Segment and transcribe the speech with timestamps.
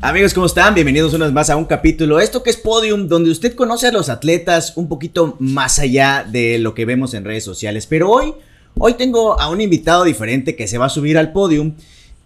[0.00, 0.74] Amigos, ¿cómo están?
[0.74, 3.92] Bienvenidos una vez más a un capítulo, esto que es Podium, donde usted conoce a
[3.92, 7.88] los atletas un poquito más allá de lo que vemos en redes sociales.
[7.88, 8.32] Pero hoy,
[8.78, 11.74] hoy tengo a un invitado diferente que se va a subir al podium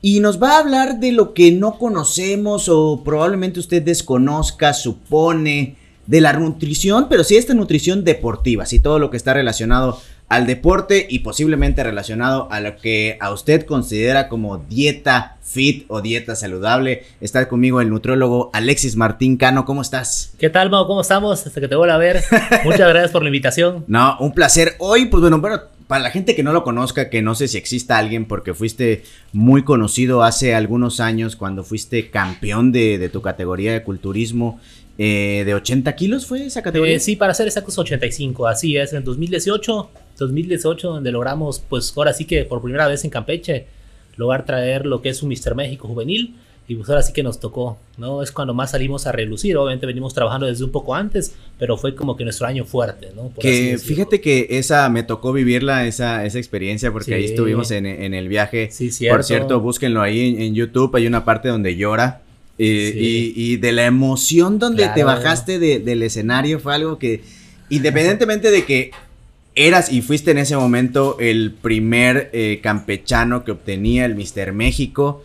[0.02, 5.76] y nos va a hablar de lo que no conocemos o probablemente usted desconozca, supone,
[6.06, 9.98] de la nutrición, pero sí esta nutrición deportiva, sí todo lo que está relacionado
[10.32, 16.00] al deporte y posiblemente relacionado a lo que a usted considera como dieta fit o
[16.00, 17.04] dieta saludable.
[17.20, 19.66] Está conmigo el nutriólogo Alexis Martín Cano.
[19.66, 20.32] ¿Cómo estás?
[20.38, 20.86] ¿Qué tal, Mau?
[20.86, 21.46] ¿Cómo estamos?
[21.46, 22.22] Hasta que te vuelva a ver.
[22.64, 23.84] Muchas gracias por la invitación.
[23.92, 24.76] No, un placer.
[24.78, 27.58] Hoy, pues bueno, bueno, para la gente que no lo conozca, que no sé si
[27.58, 29.02] exista alguien, porque fuiste
[29.34, 34.60] muy conocido hace algunos años cuando fuiste campeón de, de tu categoría de culturismo
[34.98, 36.96] eh, de 80 kilos fue esa categoría.
[36.96, 42.12] Eh, sí, para ser exactos 85, así es, en 2018, 2018 donde logramos, pues ahora
[42.12, 43.66] sí que por primera vez en Campeche,
[44.16, 46.36] lograr traer lo que es un Mister México juvenil.
[46.68, 48.22] Y pues ahora sí que nos tocó, ¿no?
[48.22, 49.56] Es cuando más salimos a relucir.
[49.56, 53.32] Obviamente venimos trabajando desde un poco antes, pero fue como que nuestro año fuerte, ¿no?
[53.40, 58.28] que fíjate que esa me tocó vivirla, esa, esa experiencia, porque ahí estuvimos en, el
[58.28, 58.68] viaje.
[58.70, 59.16] Sí, cierto.
[59.16, 60.94] Por cierto, búsquenlo ahí en YouTube.
[60.94, 62.22] Hay una parte donde llora
[62.58, 67.22] y, de la emoción donde te bajaste del escenario fue algo que,
[67.70, 68.90] independientemente de que
[69.54, 75.22] eras y fuiste en ese momento el primer eh, campechano que obtenía el Mister México,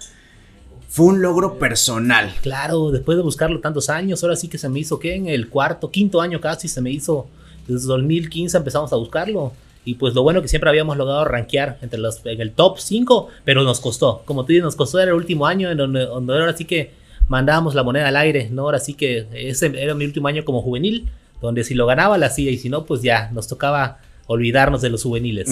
[0.89, 2.33] fue un logro personal.
[2.41, 5.15] Claro, después de buscarlo tantos años, ahora sí que se me hizo, ¿qué?
[5.15, 7.27] En el cuarto, quinto año casi se me hizo,
[7.67, 9.53] desde 2015 empezamos a buscarlo.
[9.85, 13.29] Y pues lo bueno que siempre habíamos logrado rankear entre los, en el top 5,
[13.45, 14.23] pero nos costó.
[14.25, 16.91] Como tú dices, nos costó era el último año en donde, donde ahora sí que
[17.29, 18.63] mandábamos la moneda al aire, ¿no?
[18.63, 21.09] Ahora sí que ese era mi último año como juvenil,
[21.41, 24.89] donde si lo ganaba la hacía y si no, pues ya nos tocaba olvidarnos de
[24.89, 25.49] los juveniles.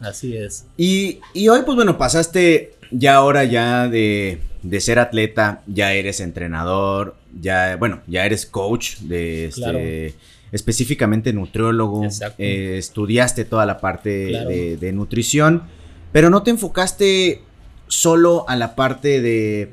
[0.00, 0.66] Así es.
[0.76, 4.40] Y, hoy, pues bueno, pasaste ya ahora ya de,
[4.78, 10.14] ser atleta, ya eres entrenador, ya, bueno, ya eres coach de este,
[10.52, 12.06] específicamente nutriólogo,
[12.38, 15.64] eh, estudiaste toda la parte de, de nutrición,
[16.12, 17.42] pero no te enfocaste
[17.88, 19.72] solo a la parte de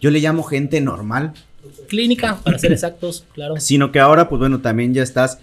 [0.00, 1.32] yo le llamo gente normal.
[1.88, 3.58] Clínica, para ser exactos, claro.
[3.58, 5.38] Sino que ahora, pues bueno, también ya estás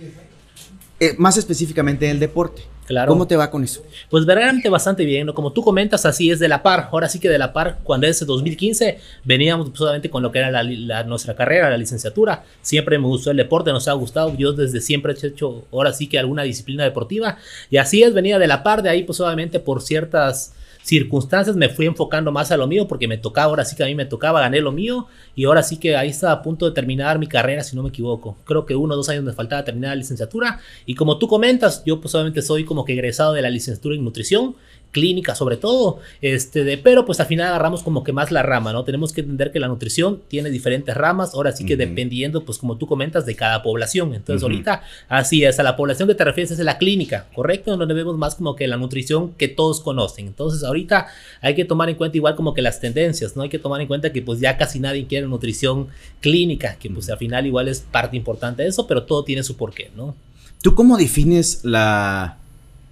[1.04, 2.64] eh, más específicamente en el deporte.
[2.86, 3.10] Claro.
[3.10, 3.84] ¿Cómo te va con eso?
[4.10, 5.34] Pues verdaderamente bastante bien, ¿no?
[5.34, 6.90] Como tú comentas, así es de la par.
[6.92, 10.64] Ahora sí que de la par, cuando es 2015, veníamos solamente con lo que era
[10.64, 12.46] la, nuestra carrera, la licenciatura.
[12.62, 14.34] Siempre me gustó el deporte, nos ha gustado.
[14.38, 17.38] Yo desde siempre he hecho, ahora sí que alguna disciplina deportiva.
[17.70, 21.70] Y así es, venía de la par, de ahí pues obviamente por ciertas circunstancias me
[21.70, 24.06] fui enfocando más a lo mío porque me tocaba, ahora sí que a mí me
[24.06, 27.28] tocaba, gané lo mío y ahora sí que ahí estaba a punto de terminar mi
[27.28, 28.38] carrera si no me equivoco.
[28.46, 31.84] Creo que uno o dos años me faltaba terminar la licenciatura y como tú comentas,
[31.86, 32.14] yo pues
[32.46, 34.56] soy como que egresado de la licenciatura en nutrición
[34.94, 38.72] clínica sobre todo, este, de, pero pues al final agarramos como que más la rama,
[38.72, 38.86] ¿no?
[38.86, 42.78] Tenemos que entender que la nutrición tiene diferentes ramas, ahora sí que dependiendo, pues como
[42.78, 44.14] tú comentas, de cada población.
[44.14, 47.76] Entonces ahorita, así es, a la población que te refieres es la clínica, ¿correcto?
[47.76, 50.28] Donde vemos más como que la nutrición que todos conocen.
[50.28, 51.08] Entonces ahorita
[51.42, 53.42] hay que tomar en cuenta igual como que las tendencias, ¿no?
[53.42, 55.88] Hay que tomar en cuenta que pues ya casi nadie quiere nutrición
[56.22, 59.58] clínica, que pues al final igual es parte importante de eso, pero todo tiene su
[59.58, 60.16] porqué, ¿no?
[60.62, 62.38] ¿Tú cómo defines la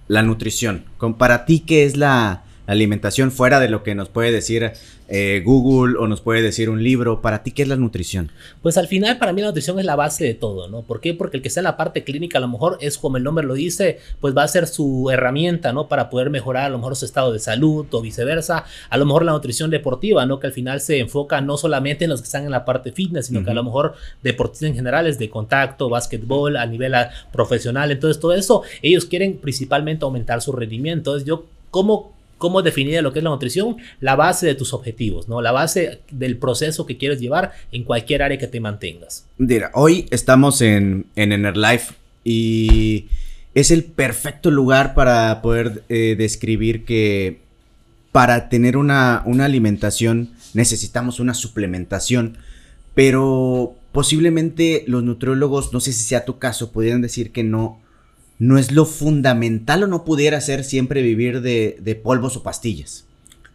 [0.08, 0.84] la nutrición.
[0.98, 4.72] Con, para ti, ¿qué es la alimentación fuera de lo que nos puede decir
[5.14, 7.20] eh, Google o nos puede decir un libro.
[7.20, 8.30] ¿Para ti qué es la nutrición?
[8.62, 10.80] Pues al final para mí la nutrición es la base de todo, ¿no?
[10.80, 11.12] ¿Por qué?
[11.12, 13.44] Porque el que sea en la parte clínica a lo mejor es como el nombre
[13.44, 15.86] lo dice, pues va a ser su herramienta, ¿no?
[15.86, 18.64] Para poder mejorar a lo mejor su estado de salud o viceversa.
[18.88, 20.40] A lo mejor la nutrición deportiva, ¿no?
[20.40, 23.26] Que al final se enfoca no solamente en los que están en la parte fitness,
[23.26, 27.10] sino que a lo mejor deportistas en general es de contacto, básquetbol, a nivel ah,
[27.30, 27.90] profesional.
[27.90, 31.10] Entonces todo eso, ellos quieren principalmente aumentar su rendimiento.
[31.10, 35.28] Entonces yo, ¿cómo cómo definir lo que es la nutrición, la base de tus objetivos,
[35.28, 35.40] ¿no?
[35.40, 39.26] La base del proceso que quieres llevar en cualquier área que te mantengas.
[39.38, 41.94] Mira, hoy estamos en, en Life
[42.24, 43.06] y
[43.54, 47.38] es el perfecto lugar para poder eh, describir que
[48.10, 52.38] para tener una, una alimentación necesitamos una suplementación,
[52.92, 57.80] pero posiblemente los nutriólogos, no sé si sea tu caso, pudieran decir que no,
[58.38, 63.06] no es lo fundamental o no pudiera ser siempre vivir de, de polvos o pastillas.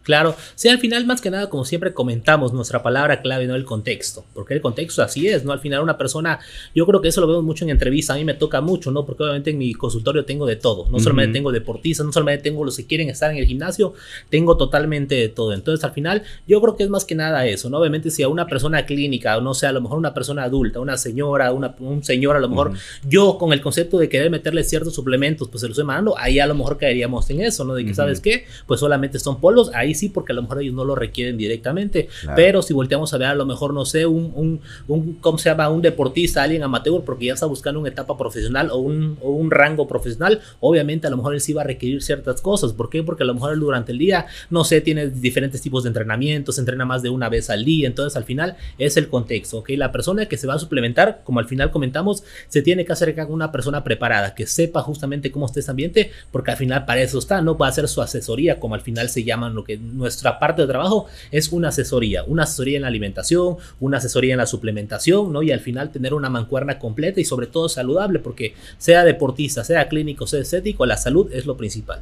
[0.08, 3.66] Claro, sí, al final más que nada, como siempre comentamos, nuestra palabra clave, no el
[3.66, 5.52] contexto, porque el contexto así es, ¿no?
[5.52, 6.38] Al final una persona,
[6.74, 9.04] yo creo que eso lo vemos mucho en entrevistas, a mí me toca mucho, ¿no?
[9.04, 12.64] Porque obviamente en mi consultorio tengo de todo, no solamente tengo deportistas, no solamente tengo
[12.64, 13.92] los que quieren estar en el gimnasio,
[14.30, 15.52] tengo totalmente de todo.
[15.52, 17.76] Entonces al final yo creo que es más que nada eso, ¿no?
[17.76, 20.80] Obviamente si a una persona clínica, o no sé, a lo mejor una persona adulta,
[20.80, 22.72] una señora, una, un señor, a lo mejor
[23.06, 26.38] yo con el concepto de querer meterle ciertos suplementos, pues se los estoy mandando, ahí
[26.38, 27.74] a lo mejor caeríamos en eso, ¿no?
[27.74, 28.46] De que, ¿sabes qué?
[28.66, 32.08] Pues solamente son polvos, ahí sí porque a lo mejor ellos no lo requieren directamente,
[32.36, 35.50] pero si volteamos a ver a lo mejor, no sé, un, un, un, ¿cómo se
[35.50, 35.68] llama?
[35.68, 39.50] Un deportista, alguien amateur, porque ya está buscando una etapa profesional o un, o un
[39.50, 42.72] rango profesional, obviamente a lo mejor él sí va a requerir ciertas cosas.
[42.72, 43.02] ¿Por qué?
[43.02, 46.58] Porque a lo mejor él durante el día, no sé, tiene diferentes tipos de entrenamientos,
[46.58, 49.70] entrena más de una vez al día, entonces al final es el contexto, ¿ok?
[49.70, 53.26] La persona que se va a suplementar, como al final comentamos, se tiene que acercar
[53.26, 57.00] con una persona preparada, que sepa justamente cómo está ese ambiente, porque al final para
[57.00, 59.78] eso está, no va a ser su asesoría, como al final se llaman lo que
[59.94, 64.38] nuestra parte de trabajo es una asesoría, una asesoría en la alimentación, una asesoría en
[64.38, 65.42] la suplementación, ¿no?
[65.42, 69.88] Y al final tener una mancuerna completa y sobre todo saludable, porque sea deportista, sea
[69.88, 72.00] clínico, sea estético, la salud es lo principal.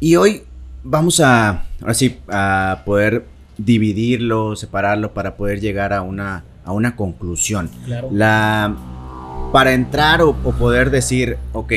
[0.00, 0.42] Y hoy
[0.82, 3.24] vamos a, ahora sí, a poder
[3.56, 7.70] dividirlo, separarlo para poder llegar a una, a una conclusión.
[7.84, 8.08] Claro.
[8.12, 8.76] La,
[9.52, 11.72] para entrar o, o poder decir, ok,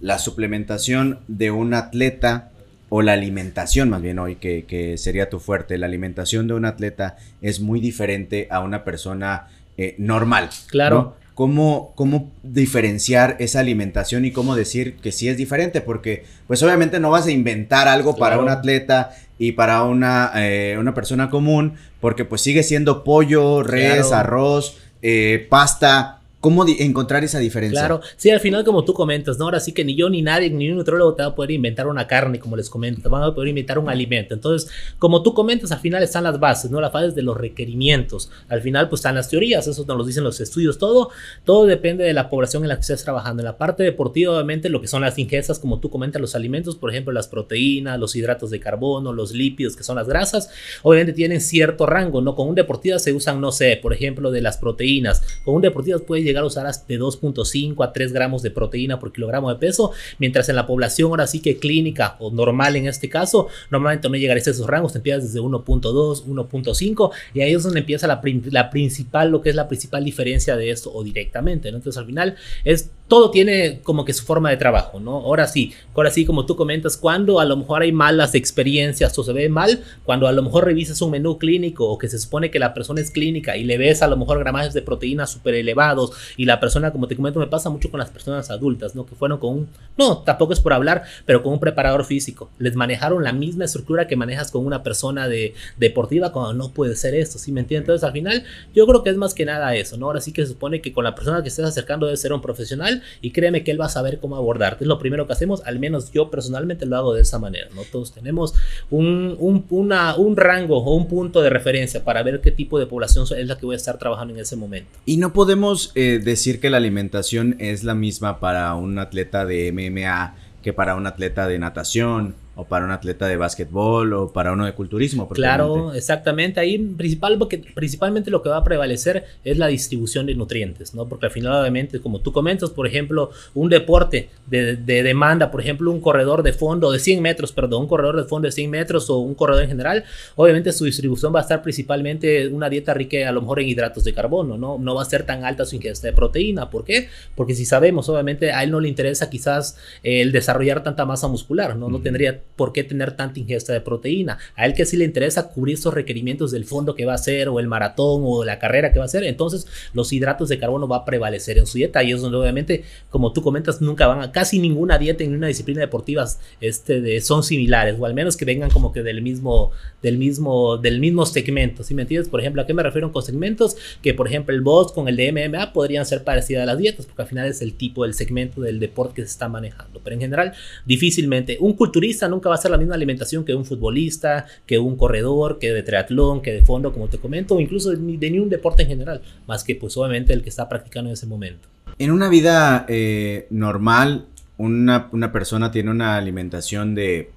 [0.00, 2.47] la suplementación de un atleta
[2.88, 6.64] o la alimentación más bien hoy, que, que, sería tu fuerte, la alimentación de un
[6.64, 10.48] atleta es muy diferente a una persona eh, normal.
[10.68, 10.96] Claro.
[10.96, 11.28] ¿no?
[11.34, 15.80] ¿Cómo, ¿Cómo diferenciar esa alimentación y cómo decir que sí es diferente?
[15.80, 18.18] Porque pues obviamente no vas a inventar algo Claro.
[18.38, 23.62] para un atleta y para una, eh, una persona común, porque pues sigue siendo pollo,
[23.62, 24.16] res, Claro.
[24.16, 26.17] arroz, eh, pasta.
[26.40, 27.80] ¿Cómo encontrar esa diferencia?
[27.80, 29.46] Claro, sí, al final como tú comentas, ¿no?
[29.46, 31.88] Ahora sí que ni yo ni nadie, ni un nutrólogo te va a poder inventar
[31.88, 34.34] una carne, como les comento, van a poder inventar un alimento.
[34.34, 34.70] Entonces,
[35.00, 36.80] como tú comentas, al final están las bases, ¿no?
[36.80, 38.30] Las bases de los requerimientos.
[38.48, 41.10] Al final, pues están las teorías, eso nos lo dicen los estudios, todo.
[41.44, 43.42] Todo depende de la población en la que estés trabajando.
[43.42, 46.76] En la parte deportiva, obviamente, lo que son las ingestas, como tú comentas, los alimentos,
[46.76, 50.50] por ejemplo, las proteínas, los hidratos de carbono, los lípidos, que son las grasas,
[50.84, 52.36] obviamente tienen cierto rango, ¿no?
[52.36, 55.22] Con un deportista se usan, no sé, por ejemplo, de las proteínas.
[55.44, 58.98] Con un deportista puede llegar a usar hasta de 2.5 a 3 gramos de proteína
[58.98, 62.86] por kilogramo de peso, mientras en la población ahora sí que clínica o normal en
[62.86, 67.54] este caso, normalmente no llegarías a esos rangos, te empiezas desde 1.2, 1.5 y ahí
[67.54, 68.20] es donde empieza la,
[68.50, 71.78] la principal, lo que es la principal diferencia de esto o directamente, ¿no?
[71.78, 75.16] Entonces al final es todo tiene como que su forma de trabajo, ¿no?
[75.16, 79.24] Ahora sí, ahora sí, como tú comentas, cuando a lo mejor hay malas experiencias o
[79.24, 82.50] se ve mal, cuando a lo mejor revisas un menú clínico o que se supone
[82.50, 85.54] que la persona es clínica y le ves a lo mejor gramajes de proteínas súper
[85.54, 89.06] elevados y la persona, como te comento, me pasa mucho con las personas adultas, ¿no?
[89.06, 92.50] Que fueron con un, no, tampoco es por hablar, pero con un preparador físico.
[92.58, 96.96] Les manejaron la misma estructura que manejas con una persona de deportiva cuando no puede
[96.96, 97.84] ser esto, ¿sí me entiendes?
[97.84, 98.44] Entonces al final
[98.74, 100.06] yo creo que es más que nada eso, ¿no?
[100.06, 102.40] Ahora sí que se supone que con la persona que estés acercando debe ser un
[102.40, 104.84] profesional y créeme que él va a saber cómo abordarte.
[104.84, 107.82] Es lo primero que hacemos, al menos yo personalmente lo hago de esa manera, ¿no?
[107.90, 108.54] Todos tenemos
[108.90, 112.86] un, un, una, un rango o un punto de referencia para ver qué tipo de
[112.86, 114.90] población es la que voy a estar trabajando en ese momento.
[115.06, 119.72] Y no podemos eh, decir que la alimentación es la misma para un atleta de
[119.72, 124.52] MMA que para un atleta de natación o para un atleta de básquetbol o para
[124.52, 125.28] uno de culturismo.
[125.28, 126.58] Claro, exactamente.
[126.58, 131.08] Ahí principal, porque principalmente lo que va a prevalecer es la distribución de nutrientes, ¿no?
[131.08, 135.60] Porque al final, obviamente, como tú comentas, por ejemplo, un deporte de, de demanda, por
[135.60, 138.68] ejemplo, un corredor de fondo de 100 metros, perdón, un corredor de fondo de 100
[138.68, 140.04] metros o un corredor en general,
[140.34, 144.02] obviamente su distribución va a estar principalmente una dieta rica a lo mejor en hidratos
[144.02, 144.78] de carbono, ¿no?
[144.78, 146.70] No va a ser tan alta su ingesta de proteína.
[146.70, 147.08] ¿Por qué?
[147.36, 151.76] Porque si sabemos, obviamente, a él no le interesa quizás el desarrollar tanta masa muscular,
[151.76, 151.88] ¿no?
[151.88, 154.38] No tendría por qué tener tanta ingesta de proteína.
[154.56, 157.48] A él que sí le interesa cubrir esos requerimientos del fondo que va a hacer
[157.48, 160.88] o el maratón o la carrera que va a hacer, entonces los hidratos de carbono
[160.88, 164.22] va a prevalecer en su dieta y es donde obviamente, como tú comentas, nunca van
[164.22, 166.26] a casi ninguna dieta en una disciplina deportiva
[166.60, 169.70] este, son similares o al menos que vengan como que del mismo,
[170.02, 172.28] del mismo, del mismo segmento, ¿sí me entiendes?
[172.28, 173.76] Por ejemplo, ¿a qué me refiero con segmentos?
[174.02, 177.06] Que por ejemplo el boss con el de MMA podrían ser parecidas a las dietas
[177.06, 180.14] porque al final es el tipo, el segmento del deporte que se está manejando, pero
[180.14, 180.52] en general
[180.84, 181.56] difícilmente.
[181.60, 185.58] Un culturista nunca va a ser la misma alimentación que un futbolista, que un corredor,
[185.58, 188.38] que de triatlón, que de fondo, como te comento, o incluso de, ni- de ni
[188.38, 191.68] un deporte en general, más que pues obviamente el que está practicando en ese momento.
[191.98, 194.26] En una vida eh, normal,
[194.56, 197.30] una, una persona tiene una alimentación de,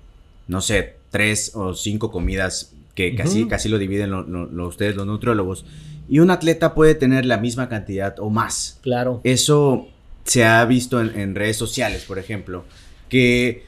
[0.48, 4.96] no sé, tres o cinco comidas que casi, casi lo dividen lo- lo- lo- ustedes,
[4.96, 5.66] los nutriólogos.
[6.10, 8.80] Y un atleta puede tener la misma cantidad o más.
[8.82, 9.22] Claro.
[9.24, 9.88] Eso
[10.26, 12.66] se ha visto en, en redes sociales, por ejemplo,
[13.10, 13.64] que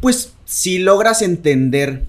[0.00, 2.04] pues si logras entender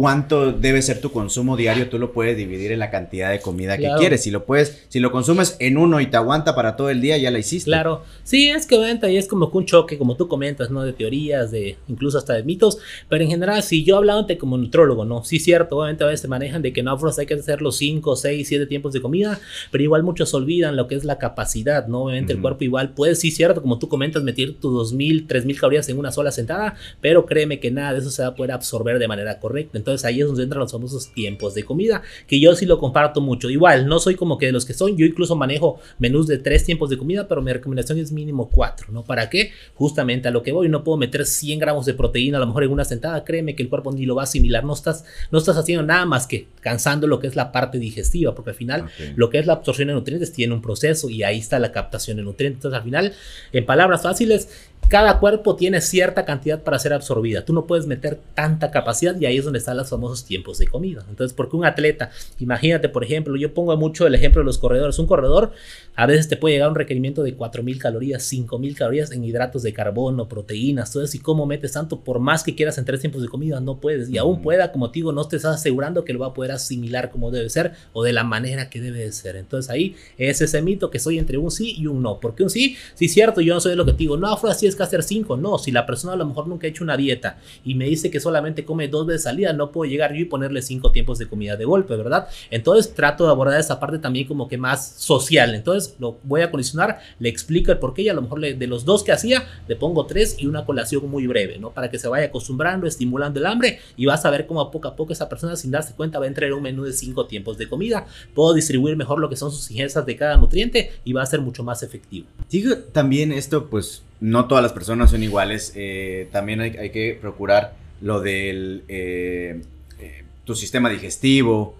[0.00, 3.76] cuánto debe ser tu consumo diario, tú lo puedes dividir en la cantidad de comida
[3.76, 3.96] Claro.
[3.96, 4.22] que quieres.
[4.22, 7.18] Si lo puedes, si lo consumes en uno y te aguanta para todo el día,
[7.18, 7.66] ya la hiciste.
[7.68, 10.80] Claro, sí, es que obviamente ahí es como que un choque, como tú comentas, ¿no?
[10.84, 12.78] De teorías, de incluso hasta de mitos,
[13.10, 15.22] pero en general, si yo hablándote como nutrólogo, ¿no?
[15.22, 18.16] Sí, cierto, obviamente a veces manejan de que no, pues hay que hacer los 5,
[18.16, 19.38] 6, 7 tiempos de comida,
[19.70, 22.04] pero igual muchos olvidan lo que es la capacidad, ¿no?
[22.04, 25.86] Obviamente el cuerpo igual puede, sí, cierto, como tú comentas, meter tus 2000, 3000 calorías
[25.90, 28.98] en una sola sentada, pero créeme que nada de eso se va a poder absorber
[28.98, 29.76] de manera correcta.
[29.76, 32.78] Entonces, Entonces ahí es donde entran los famosos tiempos de comida, que yo sí lo
[32.78, 33.50] comparto mucho.
[33.50, 36.64] Igual, no soy como que de los que son, yo incluso manejo menús de tres
[36.64, 39.04] tiempos de comida, pero mi recomendación es mínimo cuatro, ¿no?
[39.04, 39.50] ¿Para qué?
[39.74, 42.64] Justamente a lo que voy, no puedo meter 100 gramos de proteína a lo mejor
[42.64, 45.38] en una sentada, créeme que el cuerpo ni lo va a asimilar, no estás, no
[45.38, 48.86] estás haciendo nada más que cansando lo que es la parte digestiva, porque al final
[49.16, 52.16] lo que es la absorción de nutrientes tiene un proceso y ahí está la captación
[52.16, 52.58] de nutrientes.
[52.58, 53.12] Entonces al final,
[53.52, 57.44] en palabras fáciles, cada cuerpo tiene cierta cantidad para ser absorbida.
[57.44, 60.66] Tú no puedes meter tanta capacidad y ahí es donde están los famosos tiempos de
[60.66, 61.04] comida.
[61.08, 62.10] Entonces, porque un atleta,
[62.40, 64.98] imagínate, por ejemplo, yo pongo mucho el ejemplo de los corredores.
[64.98, 65.52] Un corredor
[65.94, 69.62] a veces te puede llegar a un requerimiento de 4.000 calorías, 5.000 calorías en hidratos
[69.62, 71.16] de carbono, proteínas, todo eso.
[71.16, 74.08] Y cómo metes tanto, por más que quieras en tres tiempos de comida, no puedes.
[74.08, 76.50] Y aún pueda, como te digo, no te estás asegurando que lo va a poder
[76.50, 79.36] asimilar como debe ser o de la manera que debe de ser.
[79.36, 82.18] Entonces ahí es ese mito que soy entre un sí y un no.
[82.18, 84.36] Porque un sí, sí es cierto, yo no soy de lo que te digo, no,
[84.36, 85.36] fue así es que hacer 5.
[85.36, 88.10] No, si la persona a lo mejor nunca ha hecho una dieta y me dice
[88.10, 91.18] que solamente come dos veces al día, no puedo llegar yo y ponerle cinco tiempos
[91.18, 92.28] de comida de golpe, ¿verdad?
[92.50, 95.54] Entonces trato de abordar esa parte también como que más social.
[95.54, 98.66] Entonces lo voy a condicionar, le explico el por qué y a lo mejor de
[98.66, 101.70] los dos que hacía, le pongo tres y una colación muy breve, ¿no?
[101.70, 104.96] Para que se vaya acostumbrando, estimulando el hambre y vas a ver cómo poco a
[104.96, 107.58] poco esa persona sin darse cuenta va a entrar en un menú de cinco tiempos
[107.58, 108.06] de comida.
[108.34, 111.40] Puedo distribuir mejor lo que son sus ingestas de cada nutriente y va a ser
[111.40, 112.26] mucho más efectivo.
[112.50, 115.72] Digo, también esto pues no todas las personas son iguales.
[115.74, 119.60] Eh, también hay, que procurar lo del eh,
[119.98, 121.76] eh, tu sistema digestivo.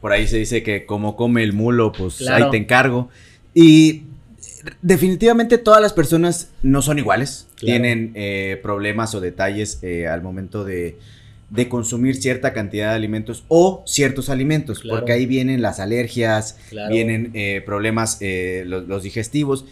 [0.00, 3.08] por ahí se dice que como come el mulo, pues ahí te encargo.
[3.54, 4.04] Y
[4.80, 7.48] definitivamente todas las personas no son iguales.
[7.58, 8.14] Tienen
[8.62, 10.98] problemas o detalles al momento de,
[11.68, 16.58] consumir cierta cantidad de alimentos o ciertos alimentos, porque ahí vienen las alergias,
[16.90, 17.32] vienen
[17.64, 18.18] problemas
[18.64, 19.66] los, digestivos.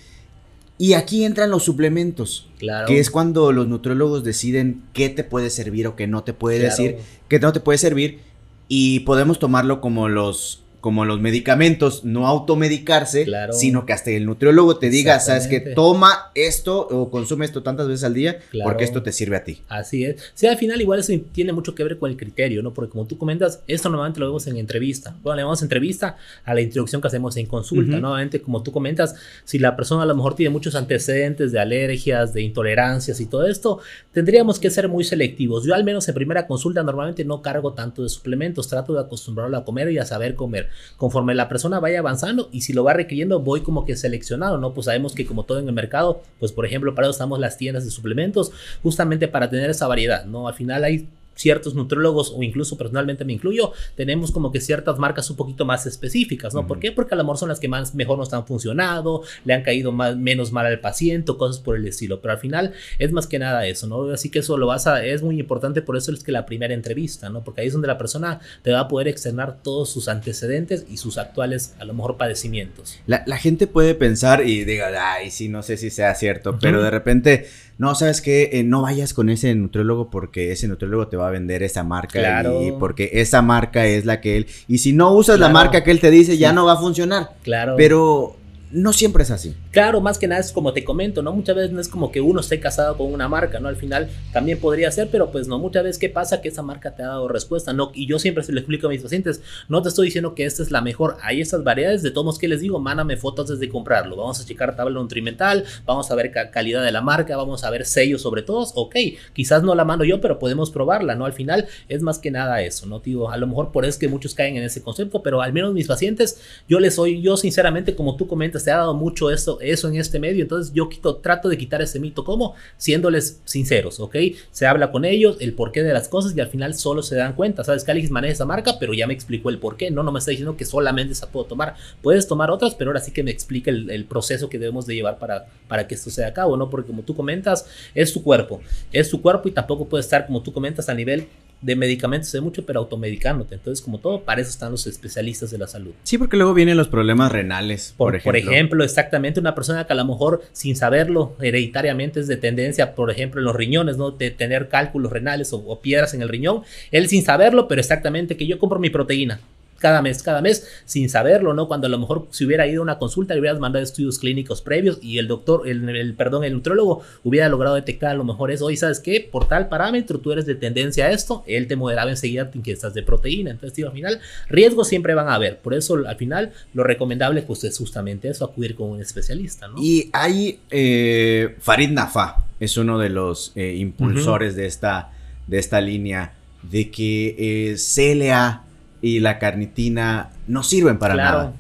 [0.81, 2.87] Y aquí entran los suplementos, claro.
[2.87, 6.59] que es cuando los nutriólogos deciden qué te puede servir o qué no te puede
[6.59, 6.97] decir,
[7.29, 8.21] qué no te puede servir,
[8.67, 14.79] y podemos tomarlo como los como los medicamentos, no automedicarse, sino que hasta el nutriólogo
[14.79, 19.03] te diga, sabes que toma esto o consume esto tantas veces al día porque esto
[19.03, 19.63] te sirve a ti.
[19.69, 20.33] Así es.
[20.35, 22.73] Sí, al final igual eso tiene mucho que ver con el criterio, ¿no?
[22.73, 25.17] Porque como tú comentas, esto normalmente lo vemos en entrevista.
[25.23, 29.15] Bueno, le vamos entrevista a la introducción que hacemos en consulta, Nuevamente, como tú comentas,
[29.45, 33.47] si la persona a lo mejor tiene muchos antecedentes de alergias, de intolerancias y todo
[33.47, 33.81] esto,
[34.13, 35.65] tendríamos que ser muy selectivos.
[35.65, 39.57] Yo al menos en primera consulta normalmente no cargo tanto de suplementos, trato de acostumbrarlo
[39.57, 42.93] a comer y a saber comer conforme la persona vaya avanzando y si lo va
[42.93, 44.75] requiriendo voy como que seleccionado, ¿no?
[44.75, 47.57] Pues sabemos que como todo en el mercado, pues por ejemplo para eso estamos las
[47.57, 50.49] tiendas de suplementos justamente para tener esa variedad, ¿no?
[50.49, 51.09] Al final hay
[51.41, 55.87] ciertos nutriólogos o incluso personalmente me incluyo, tenemos como que ciertas marcas un poquito más
[55.87, 56.67] específicas, ¿no?
[56.67, 56.93] ¿Por qué?
[56.93, 59.91] Porque a lo mejor son las que más mejor nos han funcionado, le han caído
[59.91, 63.39] más, menos mal al paciente, cosas por el estilo, pero al final es más que
[63.39, 64.11] nada eso, ¿no?
[64.11, 66.75] Así que eso lo vas a, es muy importante, por eso es que la primera
[66.75, 67.43] entrevista, ¿no?
[67.43, 70.97] Porque ahí es donde la persona te va a poder externar todos sus antecedentes y
[70.97, 72.99] sus actuales, a lo mejor, padecimientos.
[73.07, 76.91] La, gente puede pensar y diga, ay, sí, no sé si sea cierto, pero de
[76.91, 77.47] repente
[77.81, 81.31] no, sabes que eh, no vayas con ese nutriólogo porque ese nutriólogo te va a
[81.31, 85.41] vender esa marca y porque esa marca es la que él y si no usas
[85.41, 87.31] la marca que él te dice ya no va a funcionar.
[87.43, 87.77] Claro.
[87.79, 88.37] Pero
[88.71, 89.57] no siempre es así.
[89.71, 91.33] Claro, más que nada es como te comento, ¿no?
[91.33, 93.69] Muchas veces no es como que uno esté casado con una marca, ¿no?
[93.69, 96.41] Al final también podría ser, pero pues no, muchas veces ¿qué pasa?
[96.41, 97.93] Que esa marca te ha dado respuesta, ¿no?
[97.95, 100.65] Y yo siempre se lo explico a mis pacientes, no te estoy diciendo que esta
[100.65, 104.17] es la mejor, hay esas variedades, de todos que les digo, mándame fotos desde comprarlo,
[104.17, 107.87] vamos a checar tabla nutrimental, vamos a ver calidad de la marca, vamos a ver
[107.87, 108.97] sellos sobre todos, ok,
[109.33, 111.27] quizás no la mando yo, pero podemos probarla, ¿no?
[111.27, 112.99] Al final es más que nada eso, ¿no?
[112.99, 115.53] Digo, a lo mejor por eso es que muchos caen en ese concepto, pero al
[115.53, 119.31] menos mis pacientes, yo les soy, yo sinceramente, como tú comentas, te ha dado mucho
[119.31, 122.55] eso, eso en este medio, entonces yo quito, trato de quitar ese mito, ¿cómo?
[122.77, 124.17] Siéndoles sinceros, ¿ok?
[124.51, 127.35] Se habla con ellos, el porqué de las cosas y al final solo se dan
[127.35, 127.85] cuenta, ¿sabes?
[127.85, 130.31] Que Alex maneja esa marca, pero ya me explicó el porqué, no, no me está
[130.31, 133.71] diciendo que solamente esa puedo tomar, puedes tomar otras, pero ahora sí que me explica
[133.71, 136.69] el, proceso que debemos de llevar para, para que esto sea a cabo, ¿no?
[136.69, 138.61] Porque como tú comentas, es tu cuerpo,
[138.93, 141.29] es tu cuerpo y tampoco puede estar, como tú comentas, a nivel
[141.61, 143.55] de medicamentos de mucho, pero automedicándote.
[143.55, 145.93] Entonces, como todo, para eso están los especialistas de la salud.
[146.03, 148.41] Sí, porque luego vienen los problemas renales, por, ejemplo.
[148.41, 152.95] Por ejemplo, exactamente una persona que a lo mejor sin saberlo hereditariamente es de tendencia,
[152.95, 154.11] por ejemplo, en los riñones, ¿no?
[154.11, 156.63] De tener cálculos renales o, o piedras en el riñón.
[156.91, 159.41] Él sin saberlo, pero exactamente que yo compro mi proteína
[159.81, 161.67] cada mes, cada mes, sin saberlo, ¿no?
[161.67, 164.61] Cuando a lo mejor si hubiera ido a una consulta, le hubieras mandado estudios clínicos
[164.61, 168.67] previos y el doctor, el, perdón, el nutrólogo hubiera logrado detectar a lo mejor eso.
[168.67, 169.27] Oye, ¿sabes qué?
[169.31, 172.95] Por tal parámetro tú eres de tendencia a esto, él te moderaba enseguida que estás
[172.95, 173.51] de proteína.
[173.51, 175.59] Entonces, al final, riesgos siempre van a haber.
[175.59, 179.77] Por eso, al final, lo recomendable pues es justamente eso, acudir con un especialista, ¿no?
[179.83, 185.13] Y hay eh, Farid Nafa, es uno de los eh, impulsores de, esta,
[185.47, 188.65] de esta línea de que eh, CLA
[189.03, 191.55] y la carnitina no sirven para nada.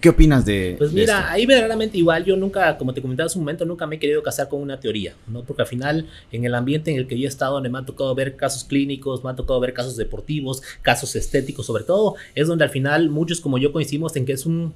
[0.00, 3.42] ¿Qué opinas de Pues mira, ahí verdaderamente igual yo nunca, como te comentaba hace un
[3.42, 5.42] momento, nunca me he querido casar con una teoría, ¿no?
[5.42, 7.84] Porque al final, en el ambiente en el que yo he estado, donde me ha
[7.84, 12.46] tocado ver casos clínicos, me ha tocado ver casos deportivos, casos estéticos sobre todo, es
[12.46, 14.72] donde al final muchos como yo coincidimos en que es un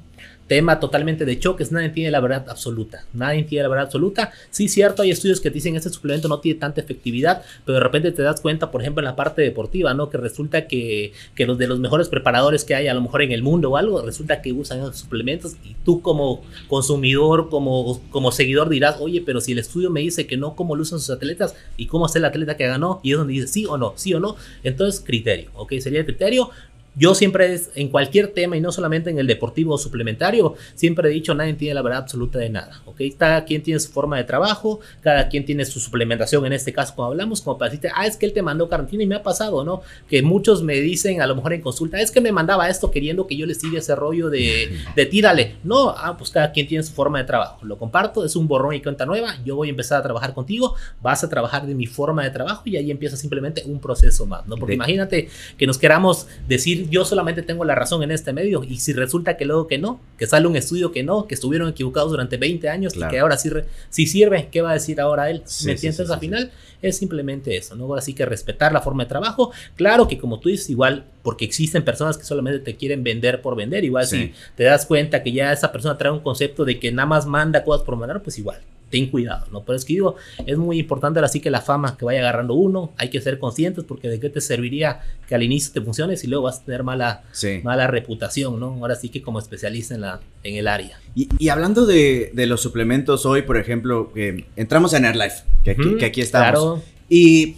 [0.46, 4.32] tema totalmente de choques, nadie tiene la verdad absoluta, nadie tiene la verdad absoluta.
[4.50, 8.12] Sí, cierto, hay estudios que dicen este suplemento no tiene tanta efectividad, pero de repente
[8.12, 10.10] te das cuenta, por ejemplo, en la parte deportiva, ¿no?
[10.10, 13.32] Que resulta que, que los de los mejores preparadores que hay a lo mejor en
[13.32, 18.32] el mundo o algo, resulta que usan esos suplementos y tú como consumidor, como, como
[18.32, 21.10] seguidor dirás, oye, pero si el estudio me dice que no, ¿cómo lo usan sus
[21.10, 21.54] atletas?
[21.76, 23.00] ¿Y cómo es el atleta que ganó?
[23.02, 24.36] Y es donde dice sí o no, sí o no.
[24.62, 25.74] Entonces, criterio, ¿ok?
[25.80, 26.50] Sería el criterio.
[26.94, 31.12] Yo siempre, en cualquier tema, y no solamente en el deportivo o suplementario, siempre he
[31.12, 33.00] dicho, nadie tiene la verdad absoluta de nada, ¿ok?
[33.16, 36.94] Cada quien tiene su forma de trabajo, cada quien tiene su suplementación, en este caso,
[36.94, 39.22] como hablamos, como para decirte, ah, es que él te mandó carnitina y me ha
[39.22, 39.80] pasado, ¿no?
[40.06, 43.26] Que muchos me dicen, a lo mejor en consulta, es que me mandaba esto queriendo
[43.26, 45.56] que yo le siga ese rollo de, de tírale.
[45.64, 47.64] No, ah, pues cada quien tiene su forma de trabajo.
[47.64, 50.74] Lo comparto, es un borrón y cuenta nueva, yo voy a empezar a trabajar contigo,
[51.00, 54.46] vas a trabajar de mi forma de trabajo y ahí empieza simplemente un proceso más,
[54.46, 54.56] ¿no?
[54.56, 58.78] Porque imagínate que nos queramos decir yo solamente tengo la razón en este medio y
[58.78, 62.10] si resulta que luego que no, que sale un estudio que no, que estuvieron equivocados
[62.10, 63.50] durante 20 años y que ahora sí,
[63.90, 65.42] sí sirve, ¿qué va a decir ahora él?
[65.64, 66.10] ¿Me entiendes?
[66.10, 67.84] Al final es simplemente eso, ¿no?
[67.84, 69.52] Ahora sí que respetar la forma de trabajo.
[69.76, 73.56] Claro que como tú dices, igual, porque existen personas que solamente te quieren vender por
[73.56, 76.92] vender, igual si te das cuenta que ya esa persona trae un concepto de que
[76.92, 78.60] nada más manda cosas por mandar, pues igual,
[78.92, 79.64] ten cuidado, ¿no?
[79.64, 82.54] Pero es que digo, es muy importante ahora sí que la fama que vaya agarrando
[82.54, 86.16] uno, hay que ser conscientes porque de qué te serviría que al inicio te funcione
[86.18, 87.22] si luego vas a tener mala,
[87.64, 88.66] mala reputación, ¿no?
[88.80, 91.00] Ahora sí que como especialista en, la, en el área.
[91.14, 94.12] Y, hablando de, de, los suplementos hoy, por ejemplo,
[94.56, 96.50] entramos en Airlife, que aquí, que aquí estamos.
[96.50, 96.82] Claro.
[97.08, 97.56] Y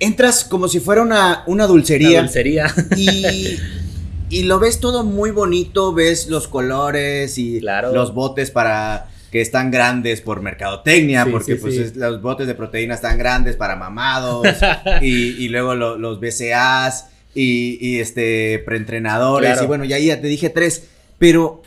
[0.00, 2.20] entras como si fuera una, una dulcería.
[2.20, 2.66] dulcería.
[2.96, 3.56] Y...
[4.30, 9.70] y lo ves todo muy bonito, ves los colores y los botes para que están
[9.70, 14.46] grandes por mercadotecnia, porque pues los botes de proteína están grandes para mamados,
[15.00, 21.62] y, luego los BCAs, y, este, preentrenadores, y bueno, ya, ya te dije tres, pero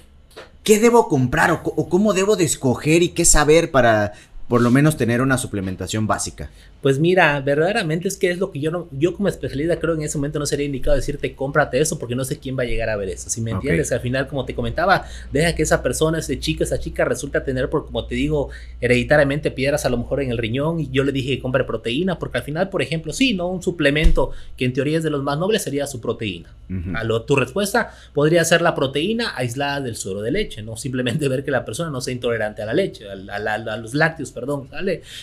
[0.64, 4.14] ¿qué debo comprar o, o, cómo debo de escoger y qué saber para
[4.48, 6.50] por lo menos tener una suplementación básica?
[6.84, 10.02] Pues mira, verdaderamente es que es lo que yo no, yo como especialista creo en
[10.02, 12.90] ese momento no sería indicado decirte cómprate eso porque no sé quién va a llegar
[12.90, 13.30] a ver eso.
[13.30, 16.78] Si me entiendes, al final, como te comentaba, deja que esa persona, ese chico, esa
[16.80, 18.50] chica resulta tener, por como te digo,
[18.82, 22.20] hereditariamente piedras a lo mejor en el riñón y yo le dije que compre proteína
[22.20, 25.24] porque al final, por ejemplo, sí, no un suplemento que en teoría es de los
[25.24, 26.50] más nobles sería su proteína.
[26.96, 31.28] a lo, tu respuesta podría ser la proteína aislada del suero de leche, no simplemente
[31.30, 34.68] ver que la persona no sea intolerante a la leche, a, a los lácteos, perdón.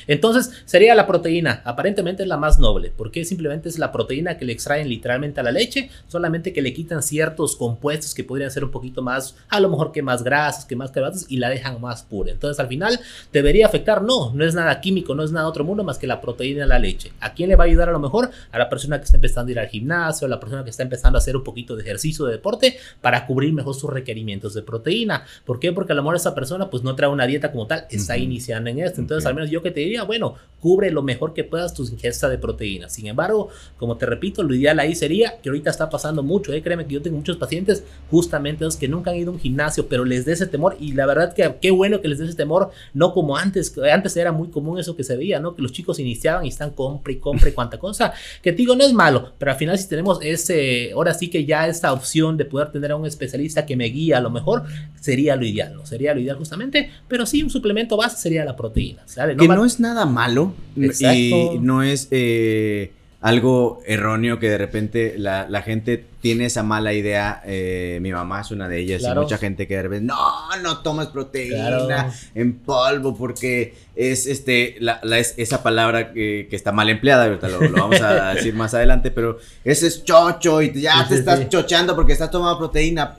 [0.07, 4.45] Entonces sería la proteína aparentemente es la más noble, porque simplemente es la proteína que
[4.45, 8.65] le extraen literalmente a la leche, solamente que le quitan ciertos compuestos que podrían ser
[8.65, 11.81] un poquito más, a lo mejor que más grasas, que más carbohidratos y la dejan
[11.81, 12.33] más pura.
[12.33, 13.01] Entonces al final
[13.33, 16.21] debería afectar, no, no es nada químico, no es nada otro mundo más que la
[16.21, 17.13] proteína de la leche.
[17.21, 18.31] ¿A quién le va a ayudar a lo mejor?
[18.53, 20.83] A la persona que está empezando a ir al gimnasio, a la persona que está
[20.83, 24.63] empezando a hacer un poquito de ejercicio de deporte para cubrir mejor sus requerimientos de
[24.63, 25.25] proteína.
[25.45, 25.73] ¿Por qué?
[25.73, 28.71] Porque a lo mejor esa persona pues no trae una dieta como tal, está iniciando
[28.71, 29.01] en esto.
[29.01, 32.31] Entonces al menos yo que te diría, bueno, cubre lo mejor que puedas tus ingestas
[32.31, 32.93] de proteínas.
[32.93, 33.49] Sin embargo,
[33.79, 36.63] como te repito, lo ideal ahí sería, que ahorita está pasando mucho, ¿eh?
[36.63, 39.89] créeme que yo tengo muchos pacientes, justamente los que nunca han ido a un gimnasio,
[39.89, 42.35] pero les dé ese temor y la verdad que qué bueno que les dé ese
[42.35, 45.55] temor, no como antes, antes era muy común eso que se veía, ¿no?
[45.55, 48.85] Que los chicos iniciaban y están compre y compre cuanta cosa, que te digo, no
[48.85, 52.45] es malo, pero al final si tenemos ese, ahora sí que ya esta opción de
[52.45, 54.65] poder tener a un especialista que me guía a lo mejor,
[55.01, 55.87] sería lo ideal, ¿no?
[55.87, 59.37] Sería lo ideal justamente, pero sí un suplemento base sería la proteína, ¿sale?
[59.37, 60.53] que no es nada malo.
[60.77, 61.30] Exacto
[61.61, 67.43] no es eh, algo erróneo que de repente la, gente tiene esa mala idea.
[67.45, 70.79] Eh, mi mamá es una de ellas y mucha gente que de repente, no, no
[70.79, 74.79] tomes proteína en polvo porque es este
[75.37, 79.87] esa palabra que, está mal empleada, ahorita lo, vamos a decir más adelante, pero ese
[79.87, 83.17] es chocho y ya te estás chocheando porque estás tomando proteína.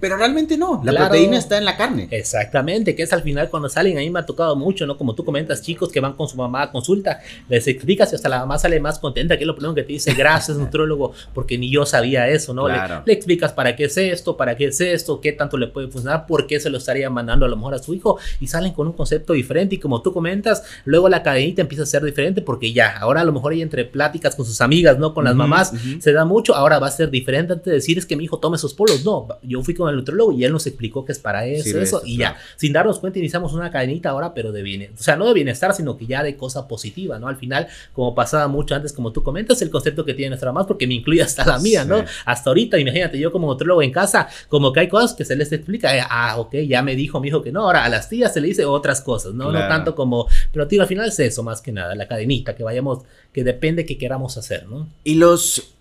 [0.00, 2.08] Pero realmente no, la proteína está en la carne.
[2.10, 4.96] Exactamente, que es al final cuando salen, a mí me ha tocado mucho, ¿no?
[4.96, 8.28] Como tú comentas, chicos que van con su mamá a consulta, les explicas y hasta
[8.28, 11.58] la mamá sale más contenta, que es lo primero que te dice, gracias, nutrólogo, porque
[11.58, 12.66] ni yo sabía eso, ¿no?
[12.68, 16.26] Le, explicas para qué es esto, para qué es esto, qué tanto le puede funcionar,
[16.26, 18.86] por qué se lo estaría mandando a lo mejor a su hijo, y salen con
[18.86, 22.72] un concepto diferente, y como tú comentas, luego la cadenita empieza a ser diferente, porque
[22.72, 25.12] ya, ahora a lo mejor hay entre pláticas con sus amigas, ¿no?
[25.12, 28.06] Con las mamás, se da mucho, ahora va a ser diferente antes de decir es
[28.06, 30.66] que mi hijo tome esos polos, no, yo fui con el nutrólogo y él nos
[30.66, 34.34] explicó que es para eso, eso, y ya, sin darnos cuenta iniciamos una cadenita ahora,
[34.34, 37.28] pero de bienestar, o sea, no de bienestar, sino que ya de cosa positiva, ¿no?
[37.28, 40.66] Al final, como pasaba mucho antes, como tú comentas, el concepto que tiene nuestra mamá,
[40.66, 42.04] porque me incluye hasta la mía, ¿no?
[42.24, 45.52] Hasta ahorita, imagínate, yo como nutrólogo en casa, como que hay cosas que se les
[45.52, 48.32] explica, eh, ah, ok, ya me dijo mi hijo que no, ahora a las tías
[48.32, 49.50] se le dice otras cosas, ¿no?
[49.52, 52.62] No tanto como, pero tío, al final es eso más que nada, la cadenita, que
[52.62, 53.00] vayamos,
[53.32, 54.88] que depende que queramos hacer, ¿no?
[55.04, 55.74] Y los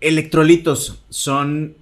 [0.00, 1.76] electrolitos son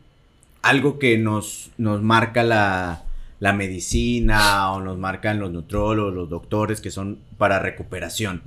[0.62, 3.04] algo que nos, nos marca la,
[3.40, 8.42] la medicina o nos marcan los nutrólogos, los doctores que son para recuperación.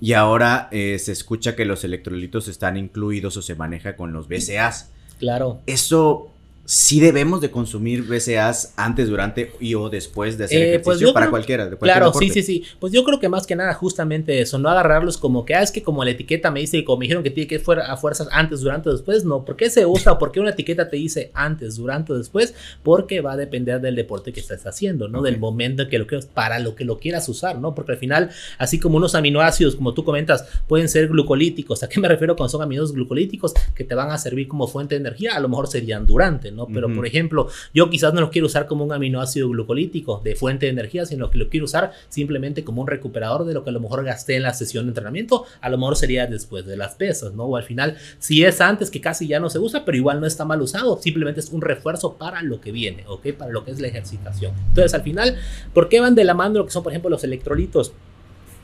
[0.00, 4.26] Y ahora eh, se escucha que los electrolitos están incluidos o se maneja con los
[4.26, 4.90] BCAs.
[5.18, 5.60] Claro.
[5.66, 6.30] Eso
[6.68, 11.14] si debemos de consumir BCAAs antes, durante y o después de hacer eh, pues ejercicio
[11.14, 11.66] para cualquiera.
[11.66, 12.62] De claro, sí, sí, sí.
[12.78, 15.72] Pues yo creo que más que nada justamente eso, no agarrarlos como que, ah, es
[15.72, 17.96] que como la etiqueta me dice y como me dijeron que tiene que fuera a
[17.96, 19.46] fuerzas antes, durante o después, no.
[19.46, 22.52] ¿Por qué se usa o por qué una etiqueta te dice antes, durante o después?
[22.82, 25.22] Porque va a depender del deporte que estés haciendo, ¿no?
[25.22, 27.74] Del momento que lo quieras, para lo que lo quieras usar, ¿no?
[27.74, 28.28] Porque al final,
[28.58, 31.82] así como unos aminoácidos, como tú comentas, pueden ser glucolíticos.
[31.82, 34.96] ¿A qué me refiero cuando son aminoácidos glucolíticos que te van a servir como fuente
[34.96, 35.34] de energía?
[35.34, 36.57] A lo mejor serían durante, ¿no?
[36.66, 40.66] Pero, por ejemplo, yo quizás no lo quiero usar como un aminoácido glucolítico de fuente
[40.66, 43.72] de energía, sino que lo quiero usar simplemente como un recuperador de lo que a
[43.72, 46.94] lo mejor gasté en la sesión de entrenamiento, a lo mejor sería después de las
[46.94, 47.44] pesas, ¿no?
[47.44, 50.26] O al final, si es antes que casi ya no se usa, pero igual no
[50.26, 53.32] está mal usado, simplemente es un refuerzo para lo que viene, ¿ok?
[53.36, 54.52] Para lo que es la ejercitación.
[54.68, 55.36] Entonces, al final,
[55.72, 57.92] ¿por qué van de la mano lo que son, por ejemplo, los electrolitos?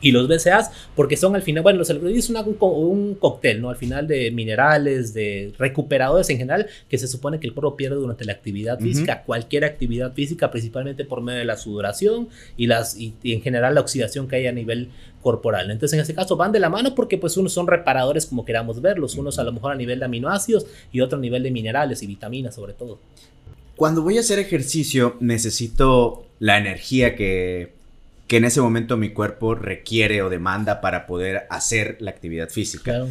[0.05, 3.71] Y los BCAAs, porque son al final, bueno, los electrolitos son un, un, cóctel, ¿no?
[3.71, 7.95] Al final de minerales, de recuperadores en general, que se supone que el cuerpo pierde
[7.95, 12.95] durante la actividad física, cualquier actividad física, principalmente por medio de la sudoración y, las,
[12.95, 14.89] y, en general la oxidación que hay a nivel
[15.23, 15.71] corporal.
[15.71, 18.83] Entonces, en este caso van de la mano porque pues unos son reparadores como queramos
[18.83, 22.03] verlos, unos a lo mejor a nivel de aminoácidos y otro a nivel de minerales
[22.03, 22.99] y vitaminas sobre todo.
[23.75, 27.73] Cuando voy a hacer ejercicio necesito la energía que
[28.27, 33.05] que en ese momento mi cuerpo requiere o demanda para poder hacer la actividad física.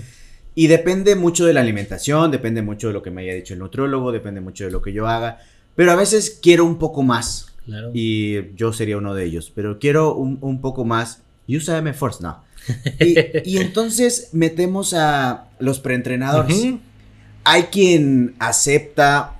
[0.54, 3.60] Y depende mucho de la alimentación, depende mucho de lo que me haya dicho el
[3.60, 5.40] nutrólogo, depende mucho de lo que yo haga,
[5.74, 7.52] pero a veces quiero un poco más.
[7.94, 11.22] Y yo sería uno de ellos, pero quiero un, poco más.
[11.48, 12.44] Use AM Force, no.
[13.00, 13.16] Y,
[13.58, 16.74] entonces metemos a los preentrenadores.
[17.44, 19.36] Hay quien acepta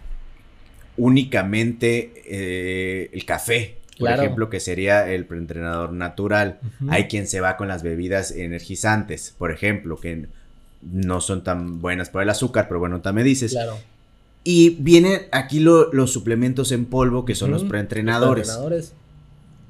[0.97, 6.59] únicamente eh, el café por ejemplo, que sería el preentrenador natural.
[6.89, 10.27] Hay quien se va con las bebidas energizantes, por ejemplo, que
[10.83, 13.53] no son tan buenas por el azúcar, pero bueno, también me dices.
[13.53, 13.79] Claro.
[14.43, 18.59] Y vienen aquí los suplementos en polvo, que son los preentrenadores.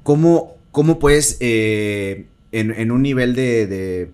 [0.03, 4.11] ¿Cómo, ¿Cómo puedes, eh, en, un nivel de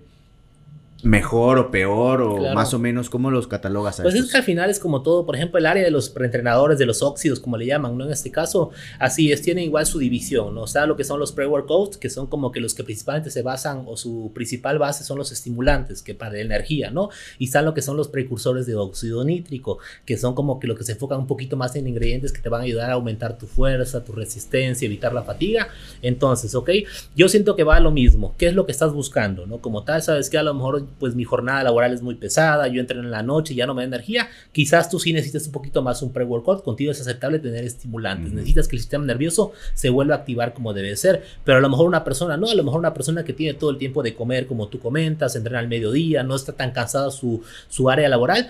[1.04, 4.44] mejor o peor o más o menos cómo los catalogas a pues es que al
[4.44, 7.58] final es como todo por ejemplo el área de los preentrenadores de los óxidos como
[7.58, 10.86] le llaman no en este caso así es tiene igual su división no o sea
[10.86, 13.98] lo que son los pre-workouts que son como que los que principalmente se basan o
[13.98, 17.10] su principal base son los estimulantes que para la energía no
[17.40, 20.76] y están lo que son los precursores de óxido nítrico que son como que lo
[20.76, 23.38] que se enfocan un poquito más en ingredientes que te van a ayudar a aumentar
[23.38, 25.70] tu fuerza tu resistencia evitar la fatiga.
[26.02, 26.70] Entonces ok
[27.16, 28.36] yo siento que va a lo mismo.
[28.38, 31.16] Qué es lo que estás buscando no como tal sabes que a lo mejor pues
[31.16, 33.82] mi jornada laboral es muy pesada, yo entreno en la noche y ya no me
[33.82, 37.64] da energía, quizás tú sí necesitas un poquito más un pre-workout, contigo es aceptable tener
[37.64, 41.62] estimulantes, necesitas que el sistema nervioso se vuelva a activar como debe ser, pero a
[41.62, 44.04] lo mejor una persona, no, a lo mejor una persona que tiene todo el tiempo
[44.04, 48.10] de comer como tú comentas, entrena al mediodía, no está tan cansada su, su área
[48.10, 48.50] laboral,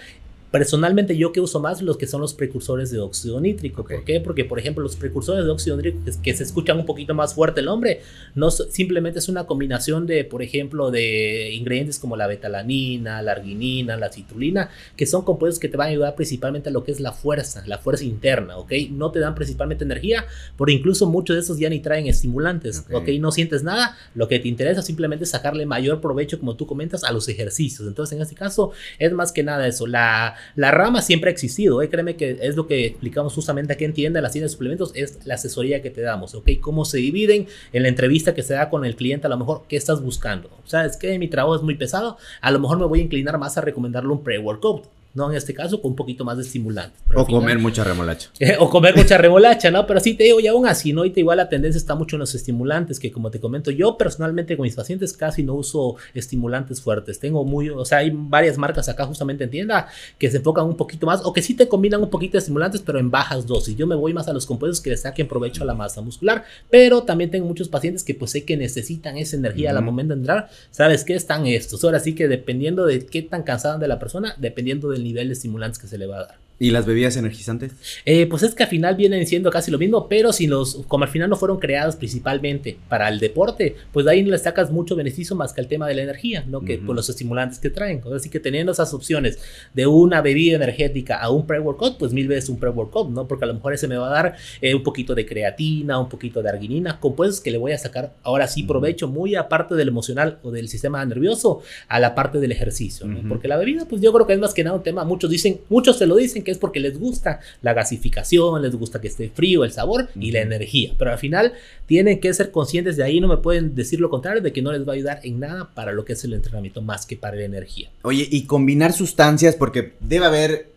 [0.52, 3.86] Personalmente yo que uso más los que son los precursores de óxido nítrico.
[3.86, 4.20] ¿Por qué?
[4.20, 7.62] Porque por ejemplo los precursores de óxido nítrico que, se escuchan un poquito más fuerte
[7.62, 8.02] el nombre,
[8.36, 13.96] no simplemente es una combinación de, por ejemplo, de ingredientes como la betalanina, la arginina,
[13.96, 17.00] la citrulina, que son compuestos que te van a ayudar principalmente a lo que es
[17.00, 18.74] la fuerza, la fuerza interna, ¿ok?
[18.92, 20.26] No te dan principalmente energía,
[20.58, 23.08] porque incluso muchos de esos ya ni traen estimulantes, ¿ok?
[23.20, 27.06] No sientes nada, lo que te interesa simplemente es sacarle mayor provecho, como tú comentas,
[27.06, 27.88] a los ejercicios.
[27.88, 31.82] Entonces en este caso es más que nada eso, la la rama siempre ha existido,
[31.82, 31.90] ¿eh?
[31.90, 35.26] créeme que es lo que explicamos justamente aquí en tienda, las tiendas de suplementos, es
[35.26, 36.50] la asesoría que te damos, ¿ok?
[36.60, 39.64] Cómo se dividen en la entrevista que se da con el cliente, a lo mejor,
[39.68, 40.50] ¿qué estás buscando?
[40.64, 43.04] O sea, es que mi trabajo es muy pesado, a lo mejor me voy a
[43.04, 45.30] inclinar más a recomendarle un pre-workout ¿no?
[45.30, 46.98] En este caso, con un poquito más de estimulante.
[47.16, 48.30] O comer mucha remolacha.
[48.60, 49.86] o comer mucha remolacha, ¿no?
[49.86, 51.06] Pero sí te digo, y aún así, ¿no?
[51.06, 53.98] Y te igual la tendencia está mucho en los estimulantes, que como te comento, yo
[53.98, 57.20] personalmente con mis pacientes casi no uso estimulantes fuertes.
[57.20, 60.76] Tengo muy, o sea, hay varias marcas acá justamente en tienda que se enfocan un
[60.78, 63.76] poquito más, o que sí te combinan un poquito de estimulantes, pero en bajas dosis.
[63.76, 66.44] Yo me voy más a los compuestos que le saquen provecho a la masa muscular,
[66.70, 70.20] pero también tengo muchos pacientes que pues sé que necesitan esa energía al momento de
[70.20, 70.50] entrar.
[70.72, 71.16] ¿Sabes qué?
[71.16, 71.84] Están estos.
[71.84, 75.34] Ahora sí que dependiendo de qué tan cansada de la persona, dependiendo del nivel de
[75.34, 76.51] estimulantes que se le va a dar.
[76.62, 77.72] ¿Y las bebidas energizantes?
[78.06, 81.06] Eh, pues es que al final vienen siendo casi lo mismo, pero si los, como
[81.06, 84.70] al final no fueron creados principalmente para el deporte, pues de ahí no le sacas
[84.70, 86.62] mucho beneficio más que el tema de la energía, ¿no?
[86.62, 88.04] Que por los estimulantes que traen.
[88.16, 89.40] Así que teniendo esas opciones
[89.74, 93.28] de una bebida energética a un pre-workout, pues mil veces un pre-workout, ¿no?
[93.28, 96.10] Porque a lo mejor ese me va a dar eh, un poquito de creatina, un
[96.10, 99.88] poquito de arginina, compuestos que le voy a sacar ahora sí provecho muy aparte del
[99.88, 103.28] emocional o del sistema nervioso a la parte del ejercicio, ¿no?
[103.28, 105.62] Porque la bebida, pues yo creo que es más que nada un tema, muchos dicen,
[105.68, 109.30] muchos se lo dicen que es porque les gusta la gasificación, les gusta que esté
[109.30, 110.94] frío el sabor y la energía.
[110.98, 111.54] Pero al final
[111.86, 114.72] tienen que ser conscientes de ahí, no me pueden decir lo contrario, de que no
[114.72, 117.36] les va a ayudar en nada para lo que es el entrenamiento más que para
[117.36, 117.90] la energía.
[118.04, 120.72] Oye, y combinar sustancias, porque debe haber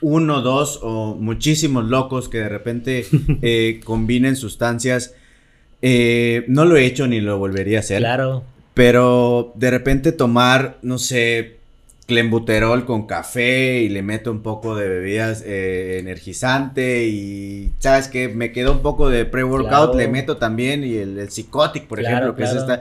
[0.00, 3.06] uno, dos o muchísimos locos que de repente
[3.42, 5.14] eh, combinen sustancias.
[5.80, 7.98] Eh, no lo he hecho ni lo volvería a hacer.
[7.98, 8.44] Claro.
[8.74, 11.57] Pero de repente tomar, no sé,
[12.08, 18.28] clenbuterol con café y le meto un poco de bebidas eh, energizante y sabes que
[18.28, 22.34] me quedó un poco de pre-workout, le meto también y el, el Psicotic, por ejemplo,
[22.34, 22.80] que es esta...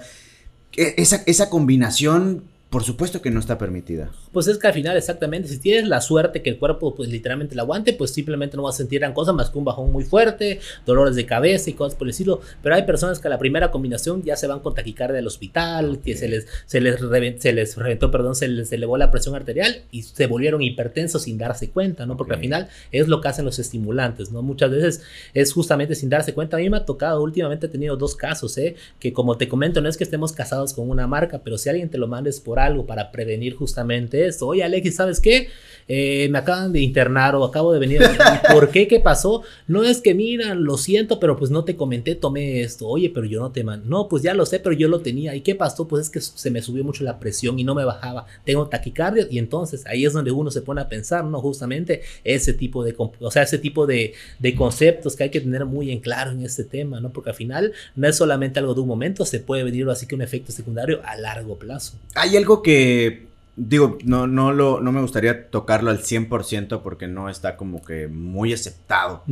[0.77, 4.11] E, esa, esa combinación por supuesto que no está permitida.
[4.33, 7.55] Pues es que al final, exactamente, si tienes la suerte que el cuerpo pues literalmente
[7.55, 10.03] la aguante, pues simplemente no vas a sentir gran cosa más que un bajón muy
[10.03, 12.41] fuerte, dolores de cabeza y cosas por el estilo.
[12.61, 15.99] Pero hay personas que a la primera combinación ya se van con taquicardia al hospital,
[16.03, 16.99] que se les, se les,
[17.39, 21.37] se les reventó, perdón, se les elevó la presión arterial y se volvieron hipertensos sin
[21.37, 22.17] darse cuenta, ¿no?
[22.17, 24.41] Porque al final es lo que hacen los estimulantes, ¿no?
[24.41, 25.03] Muchas veces
[25.33, 26.57] es justamente sin darse cuenta.
[26.57, 28.75] A mí me ha tocado, últimamente he tenido dos casos, ¿eh?
[28.99, 31.89] Que como te comento, no es que estemos casados con una marca, pero si alguien
[31.89, 34.47] te lo mandes por algo para prevenir justamente esto.
[34.47, 35.49] Oye, Alexis, ¿sabes qué?
[35.89, 38.01] Eh, me acaban de internar o acabo de venir.
[38.51, 38.87] ¿Por qué?
[38.87, 39.43] ¿Qué pasó?
[39.67, 42.87] No es que, mira, lo siento, pero pues no te comenté, tomé esto.
[42.87, 43.83] Oye, pero yo no te man.
[43.85, 45.35] No, pues ya lo sé, pero yo lo tenía.
[45.35, 45.87] ¿Y qué pasó?
[45.87, 48.25] Pues es que se me subió mucho la presión y no me bajaba.
[48.43, 51.39] Tengo taquicardia y entonces ahí es donde uno se pone a pensar, ¿no?
[51.39, 55.65] Justamente ese tipo de, o sea, ese tipo de, de conceptos que hay que tener
[55.65, 57.11] muy en claro en este tema, ¿no?
[57.11, 60.15] Porque al final no es solamente algo de un momento, se puede venir así que
[60.15, 61.93] un efecto secundario a largo plazo.
[62.15, 67.27] Hay algo que Digo, no, no, lo, no me gustaría tocarlo al 100% porque no
[67.27, 69.23] está como que muy aceptado.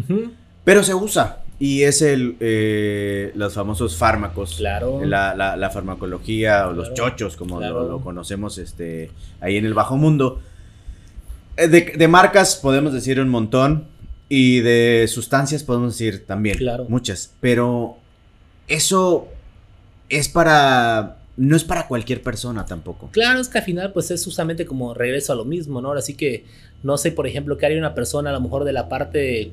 [0.64, 1.44] Pero se usa.
[1.60, 4.56] Y es el, eh, los famosos fármacos.
[4.56, 5.06] Claro.
[5.06, 10.42] La, la, farmacología o los chochos, como lo, conocemos este, ahí en el bajo mundo.
[11.56, 13.90] Eh, de, de, marcas podemos decir un montón.
[14.28, 16.58] Y de sustancias podemos decir también.
[16.58, 16.88] Claro.
[16.90, 17.32] Muchas.
[17.42, 17.98] Pero
[18.68, 19.28] eso
[20.10, 23.10] es para no es para cualquier persona tampoco.
[23.12, 25.92] Claro, es que al final pues es justamente como regreso a lo mismo, ¿no?
[25.92, 26.46] Así que
[26.84, 29.52] no sé, por ejemplo, que haría una persona a lo mejor de la parte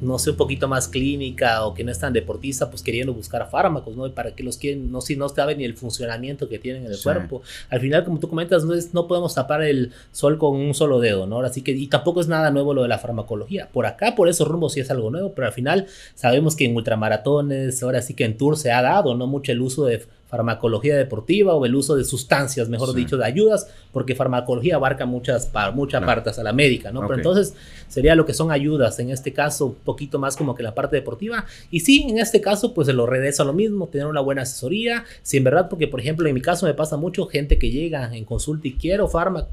[0.00, 3.48] no sé, un poquito más clínica o que no es tan deportista, pues queriendo buscar
[3.50, 4.06] fármacos, ¿no?
[4.06, 6.92] Y para que los quieren, no si no saben ni el funcionamiento que tienen en
[6.92, 7.42] el cuerpo.
[7.68, 11.00] Al final, como tú comentas, no, es, no podemos tapar el sol con un solo
[11.00, 11.40] dedo, ¿no?
[11.40, 13.68] Así que, y tampoco es nada nuevo lo de la farmacología.
[13.70, 16.74] Por acá, por esos rumbos sí es algo nuevo, pero al final sabemos que en
[16.74, 19.26] ultramaratones, ahora sí que en Tour se ha dado, ¿no?
[19.26, 23.68] Mucho el uso de farmacología deportiva o el uso de sustancias, mejor dicho, de ayudas,
[23.92, 27.00] porque farmacología abarca muchas, muchas partes a la médica, ¿no?
[27.02, 27.54] Pero entonces
[27.88, 30.96] sería lo que son ayudas, en este caso un poquito más como que la parte
[30.96, 31.44] deportiva.
[31.70, 34.42] Y sí, en este caso pues se lo regreso a lo mismo, tener una buena
[34.42, 37.70] asesoría, si en verdad, porque por ejemplo en mi caso me pasa mucho gente que
[37.70, 39.48] llega en consulta y quiero fármaco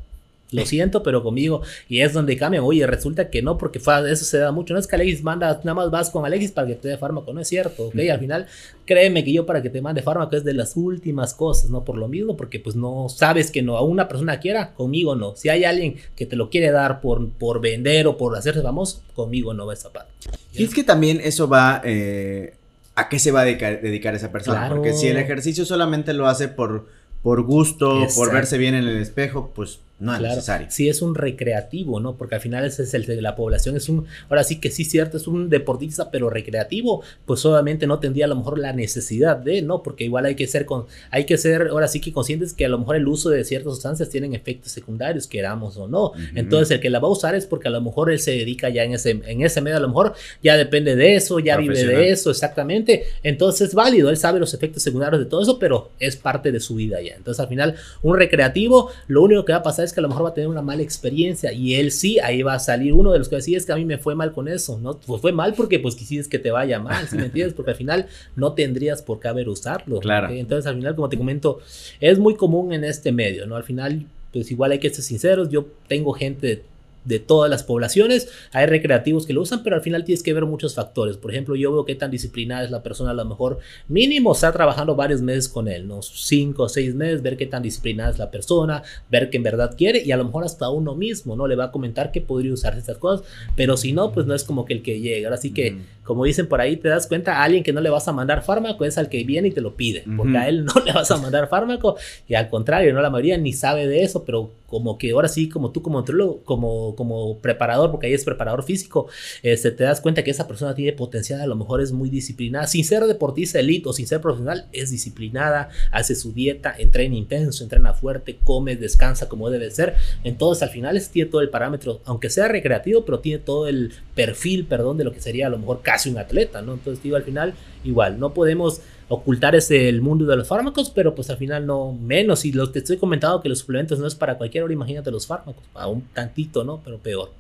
[0.52, 1.62] lo siento, pero conmigo.
[1.90, 2.64] Y es donde cambian.
[2.64, 4.74] Oye, resulta que no, porque eso se da mucho.
[4.74, 7.34] No es que Alexis manda, nada más vas con Alexis para que te dé fármaco.
[7.34, 7.96] No es cierto, ¿ok?
[8.12, 8.48] Al final,
[8.86, 11.84] créeme que yo para que te mande fármaco es de las últimas cosas, ¿no?
[11.84, 15.36] Por lo mismo, porque pues no sabes que no, a una persona quiera, conmigo no.
[15.36, 19.02] Si hay alguien que te lo quiere dar por, por vender o por hacerse famoso,
[19.16, 20.08] conmigo no va a escapar.
[20.54, 21.82] Y es que también eso va...
[21.84, 22.54] Eh,
[22.96, 24.70] ¿A qué se va a dedicar, esa persona?
[24.70, 26.88] Porque si el ejercicio solamente lo hace por,
[27.22, 30.68] por gusto, por verse bien en el espejo, pues no es necesario.
[30.70, 32.16] Sí, es un recreativo, ¿no?
[32.18, 33.76] Porque al final ese es el de la población.
[33.76, 38.00] Es un, ahora sí que sí, cierto, es un deportista, pero recreativo, pues obviamente no
[38.00, 39.82] tendría a lo mejor la necesidad de, ¿no?
[39.82, 42.70] Porque igual hay que ser, con, hay que ser, ahora sí que conscientes que a
[42.70, 46.12] lo mejor el uso de ciertas sustancias tienen efectos secundarios, queramos o no.
[46.36, 48.70] Entonces, el que la va a usar es porque a lo mejor él se dedica
[48.70, 51.84] ya en ese, en ese medio, a lo mejor ya depende de eso, ya vive
[51.84, 53.06] de eso, exactamente.
[53.24, 56.60] Entonces es válido, él sabe los efectos secundarios de todo eso, pero es parte de
[56.60, 57.16] su vida ya.
[57.16, 60.10] Entonces, al final, un recreativo, lo único que va a pasar es que a lo
[60.10, 63.12] mejor va a tener una mala experiencia y él sí, ahí va a salir uno
[63.12, 65.00] de los que decía es que a mí me fue mal con eso, ¿no?
[65.00, 67.54] Pues fue mal porque pues quisiste que te vaya mal, ¿sí me entiendes?
[67.54, 70.00] Porque al final no tendrías por qué haber usarlo.
[70.00, 70.30] Claro.
[70.30, 71.60] Entonces al final, como te comento,
[72.00, 73.56] es muy común en este medio, ¿no?
[73.56, 76.64] Al final, pues igual hay que ser sinceros, yo tengo gente
[77.08, 78.30] de todas las poblaciones.
[78.52, 81.18] Hay recreativos que lo usan, pero al final tienes que ver muchos factores.
[81.18, 84.52] Por ejemplo, yo veo qué tan disciplinada es la persona, a lo mejor mínimo está
[84.52, 86.02] trabajando varios meses con él, ¿no?
[86.02, 89.76] Cinco o seis meses, ver qué tan disciplinada es la persona, ver que en verdad
[89.78, 91.48] quiere y a lo mejor hasta uno mismo, ¿no?
[91.48, 94.44] Le va a comentar que podría usar estas cosas, pero si no, pues no es
[94.44, 95.34] como que el que llega.
[95.34, 98.08] Así que, como dicen por ahí, te das cuenta, a alguien que no le vas
[98.08, 100.74] a mandar fármaco es al que viene y te lo pide, porque a él no
[100.86, 101.98] le vas a mandar fármaco
[102.30, 105.50] y al contrario, no la mayoría ni sabe de eso, pero como que ahora sí,
[105.50, 106.06] como tú como
[106.46, 109.08] como, como preparador, porque ahí es preparador físico,
[109.44, 112.68] este, te das cuenta que esa persona tiene potencial, a lo mejor es muy disciplinada,
[112.68, 117.64] sin ser deportista elite o sin ser profesional, es disciplinada, hace su dieta, entrena intenso,
[117.64, 119.96] entrena fuerte, come, descansa como debe ser.
[120.24, 124.66] Entonces al final tiene todo el parámetro, aunque sea recreativo, pero tiene todo el perfil,
[124.66, 126.74] perdón, de lo que sería a lo mejor casi un atleta, ¿no?
[126.74, 131.16] Entonces digo, al final igual, no podemos ocultar ese el mundo de los fármacos, pero
[131.16, 132.46] pues al final no menos.
[132.46, 135.28] Y lo, te estoy comentando que los suplementos no es para cualquier hora, imagínate los
[135.28, 136.82] fármacos, a un tantito, ¿no?
[136.84, 137.32] Pero peor.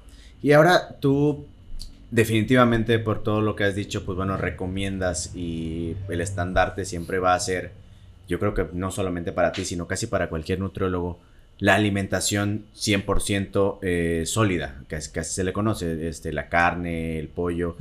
[0.41, 1.45] Y ahora tú,
[2.11, 7.33] definitivamente por todo lo que has dicho, pues bueno, recomiendas y el estandarte siempre va
[7.33, 7.71] a ser,
[8.27, 11.19] yo creo que no solamente para ti, sino casi para cualquier nutriólogo,
[11.59, 17.29] la alimentación 100% eh, sólida, que, que, así se le conoce, este, la carne, el
[17.29, 17.75] pollo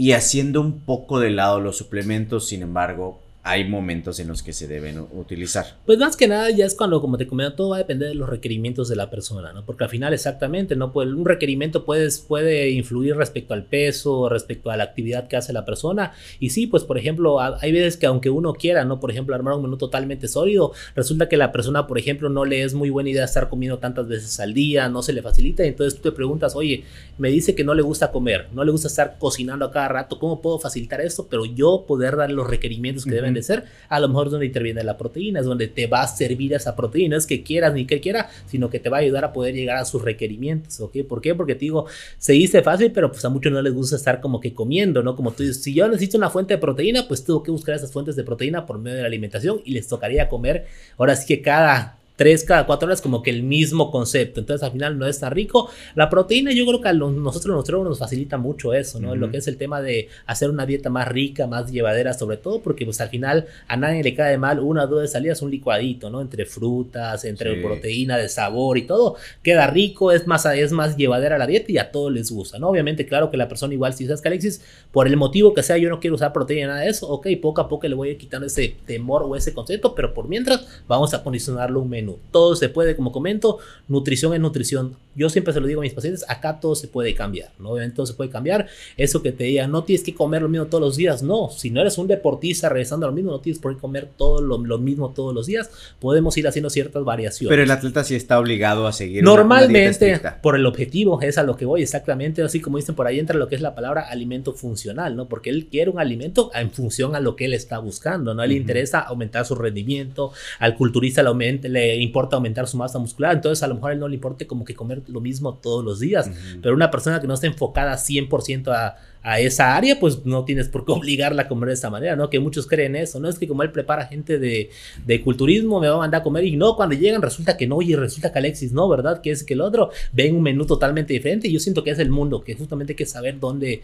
[0.00, 4.52] y haciendo un poco de lado los suplementos, sin embargo, hay momentos en los que
[4.52, 5.78] se deben utilizar.
[5.86, 8.14] Pues más que nada ya es cuando, como te comento, todo va a depender de
[8.14, 9.64] los requerimientos de la persona, ¿no?
[9.64, 10.92] Porque al final exactamente, ¿no?
[10.92, 15.54] Pues un requerimiento puede, puede influir respecto al peso, respecto a la actividad que hace
[15.54, 16.12] la persona.
[16.38, 19.00] Y sí, pues por ejemplo, hay veces que aunque uno quiera, ¿no?
[19.00, 22.62] Por ejemplo, armar un menú totalmente sólido, resulta que la persona, por ejemplo, no le
[22.62, 25.64] es muy buena idea estar comiendo tantas veces al día, no se le facilita.
[25.64, 26.84] Y entonces tú te preguntas, oye,
[27.16, 30.18] me dice que no le gusta comer, no le gusta estar cocinando a cada rato,
[30.18, 31.26] ¿cómo puedo facilitar esto?
[31.30, 34.46] Pero yo poder dar los requerimientos que deben de ser, a lo mejor es donde
[34.46, 37.86] interviene la proteína, es donde te va a servir esa proteína, es que quieras ni
[37.86, 40.98] que quiera, sino que te va a ayudar a poder llegar a sus requerimientos, ¿ok?
[41.08, 41.34] ¿Por qué?
[41.34, 41.86] Porque te digo,
[42.18, 45.16] se dice fácil, pero pues a muchos no les gusta estar como que comiendo, ¿no?
[45.16, 47.92] Como tú dices, si yo necesito una fuente de proteína, pues tengo que buscar esas
[47.92, 50.66] fuentes de proteína por medio de la alimentación y les tocaría comer,
[50.96, 54.40] ahora sí que cada tres cada cuatro horas como que el mismo concepto.
[54.40, 55.70] Entonces al final no es tan rico.
[55.94, 59.16] La proteína yo creo que a nosotros nosotros nos facilita mucho eso, ¿no?
[59.16, 62.60] Lo que es el tema de hacer una dieta más rica, más llevadera sobre todo,
[62.60, 65.50] porque pues al final a nadie le cae mal una o dos de salidas, un
[65.50, 66.20] licuadito, ¿no?
[66.20, 69.16] Entre frutas, entre proteína de sabor y todo.
[69.42, 72.68] Queda rico, es más, es más llevadera la dieta y a todos les gusta, ¿no?
[72.68, 74.60] Obviamente, claro que la persona igual si sabes que Alexis,
[74.92, 77.62] por el motivo que sea, yo no quiero usar proteína, nada de eso, ok, poco
[77.62, 80.82] a poco le voy a ir quitando ese temor o ese concepto, pero por mientras
[80.86, 84.96] vamos a condicionarlo un menú todo se puede, como comento, nutrición es nutrición.
[85.16, 87.70] Yo siempre se lo digo a mis pacientes, acá todo se puede cambiar, ¿no?
[87.70, 88.68] Obviamente todo se puede cambiar.
[88.96, 91.50] Eso que te diga, no tienes que comer lo mismo todos los días, no.
[91.50, 94.40] Si no eres un deportista regresando a lo mismo, no tienes por qué comer todo
[94.40, 95.70] lo, mismo todos los días.
[95.98, 97.50] Podemos ir haciendo ciertas variaciones.
[97.50, 99.24] Pero el atleta sí está obligado a seguir.
[99.24, 103.18] Normalmente, por el objetivo, es a lo que voy exactamente, así como dicen por ahí
[103.18, 105.28] entra lo que es la palabra alimento funcional, ¿no?
[105.28, 108.42] Porque él quiere un alimento en función a lo que él está buscando, ¿no?
[108.42, 112.98] A él le interesa aumentar su rendimiento, al culturista le, le importa aumentar su masa
[112.98, 115.54] muscular, entonces a lo mejor a él no le importa como que comer lo mismo
[115.54, 116.30] todos los días,
[116.62, 120.68] pero una persona que no está enfocada 100% a, a esa área, pues no tienes
[120.68, 122.30] por qué obligarla a comer de esa manera, ¿no?
[122.30, 123.28] Que muchos creen eso, ¿no?
[123.28, 124.70] Es que como él prepara gente de,
[125.06, 127.82] de culturismo, me va a mandar a comer y no, cuando llegan resulta que no,
[127.82, 129.20] y resulta que Alexis no, ¿verdad?
[129.20, 131.98] Que es que el otro ven un menú totalmente diferente y yo siento que es
[131.98, 133.82] el mundo, que justamente hay que saber dónde,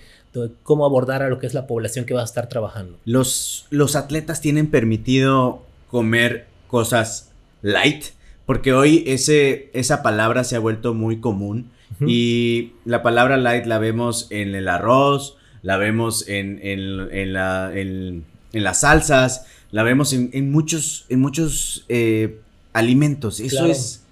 [0.63, 2.97] cómo abordar a lo que es la población que va a estar trabajando.
[3.05, 7.33] Los, los atletas tienen permitido comer cosas
[7.67, 8.05] light,
[8.47, 11.71] porque hoy ese, esa palabra se ha vuelto muy común
[12.07, 18.25] y la palabra light la vemos en el arroz, la vemos en, en, la, en,
[18.53, 22.39] las salsas, la vemos en, muchos, en muchos eh,
[22.73, 23.41] alimentos.
[23.41, 24.06] Eso es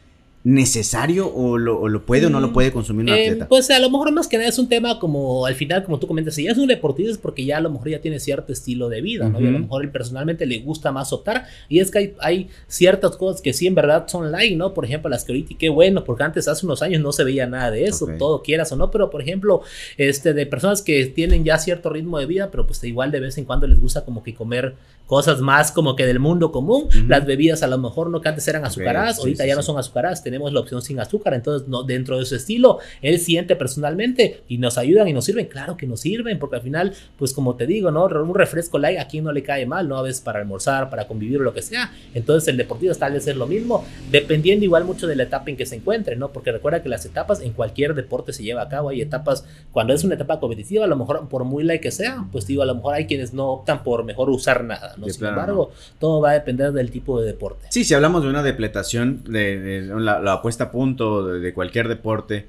[0.45, 3.49] necesario o lo, puede o no lo mm, puede consumir un eh, atleta?
[3.49, 6.07] pues a lo mejor más que nada es un tema como al final, como tú
[6.07, 8.53] comentas, si ya es un deportista es porque ya a lo mejor ya tiene cierto
[8.53, 9.41] estilo de vida, ¿no?
[9.41, 11.47] Y a lo mejor él personalmente le gusta más optar.
[11.71, 14.75] Y es que hay, ciertas cosas que sí en verdad son light, ¿no?
[14.75, 17.47] Por ejemplo, las que ahorita, qué bueno, porque antes hace unos años no se veía
[17.47, 19.63] nada de eso, todo quieras o no, pero por ejemplo,
[19.97, 23.39] este, de personas que tienen ya cierto ritmo de vida, pero pues igual de vez
[23.39, 24.75] en cuando les gusta como que comer
[25.07, 26.89] cosas más como que del mundo común.
[27.09, 30.23] Las bebidas a lo mejor no que antes eran azucaradas, ahorita ya no son azucaradas,
[30.35, 34.59] tenemos la opción sin azúcar, entonces no, dentro de su estilo, él siente personalmente y
[34.59, 37.69] nos ayudan y nos sirven, claro que nos sirven, porque al final, pues como te
[37.69, 38.07] digo, ¿no?
[38.07, 39.97] Un refresco light a quien no le cae mal, ¿no?
[39.97, 43.29] A veces para almorzar, para convivir o lo que sea, entonces el deportivo tal vez
[43.29, 46.33] es lo mismo, dependiendo igual mucho de la etapa en que se encuentre, ¿no?
[46.33, 49.95] Porque recuerda que las etapas en cualquier deporte se lleva a cabo, hay etapas, cuando
[49.95, 52.67] es una etapa competitiva, a lo mejor por muy light que sea, pues digo, a
[52.67, 55.71] lo mejor hay quienes no optan por mejor usar nada, sin embargo,
[56.01, 57.69] todo va a depender del tipo de deporte.
[57.71, 62.47] Sí, si hablamos de una depletación, de, la, la, apuesta a punto de, cualquier deporte,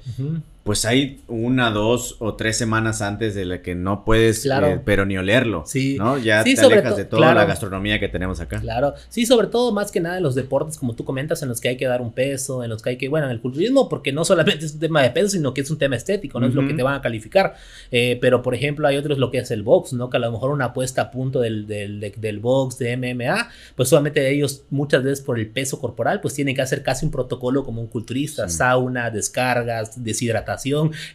[0.66, 5.05] pues hay una, dos o tres semanas antes de la que no puedes, eh, pero
[5.05, 5.61] ni olerlo.
[5.68, 5.95] Sí.
[5.95, 6.18] ¿no?
[6.18, 8.59] Ya te alejas de toda la gastronomía que tenemos acá.
[8.61, 8.95] Claro.
[9.09, 11.70] Sí, sobre todo más que nada en los deportes, como tú comentas, en los que
[11.70, 14.11] hay que dar un peso, en los que hay que, bueno, en el culturismo, porque
[14.11, 16.55] no solamente es un tema de peso, sino que es un tema estético, no es
[16.55, 17.53] lo que te van a calificar.
[17.91, 20.09] Eh, pero, por ejemplo, hay otros lo que es el box, ¿no?
[20.09, 23.89] Que a lo mejor una apuesta a punto del, del, del box, de MMA, pues
[23.89, 27.63] solamente ellos muchas veces por el peso corporal, pues tienen que hacer casi un protocolo
[27.63, 30.55] como un culturista, sauna, descargas, deshidratación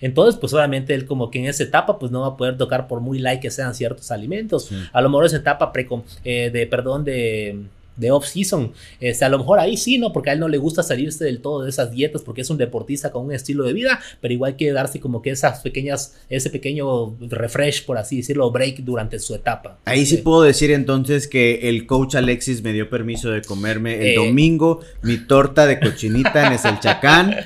[0.01, 2.87] entonces, pues obviamente él como que en esa etapa, pues no va a poder tocar
[2.87, 4.71] por muy light que sean ciertos alimentos.
[4.93, 5.89] A lo mejor esa etapa pre
[6.25, 7.65] eh, de, perdón, de
[8.01, 8.73] de off-season.
[8.99, 10.13] Este, a lo mejor ahí sí, ¿no?
[10.13, 12.57] Porque a él no le gusta salirse del todo de esas dietas porque es un
[12.57, 16.51] deportista con un estilo de vida, pero igual que darse como que esas pequeñas, ese
[16.51, 19.79] pequeño refresh, por así decirlo, break durante su etapa.
[19.85, 24.09] Ahí sí puedo decir entonces que el coach Alexis me dio permiso de comerme el
[24.09, 24.15] eh.
[24.17, 27.37] domingo mi torta de cochinita en el chacán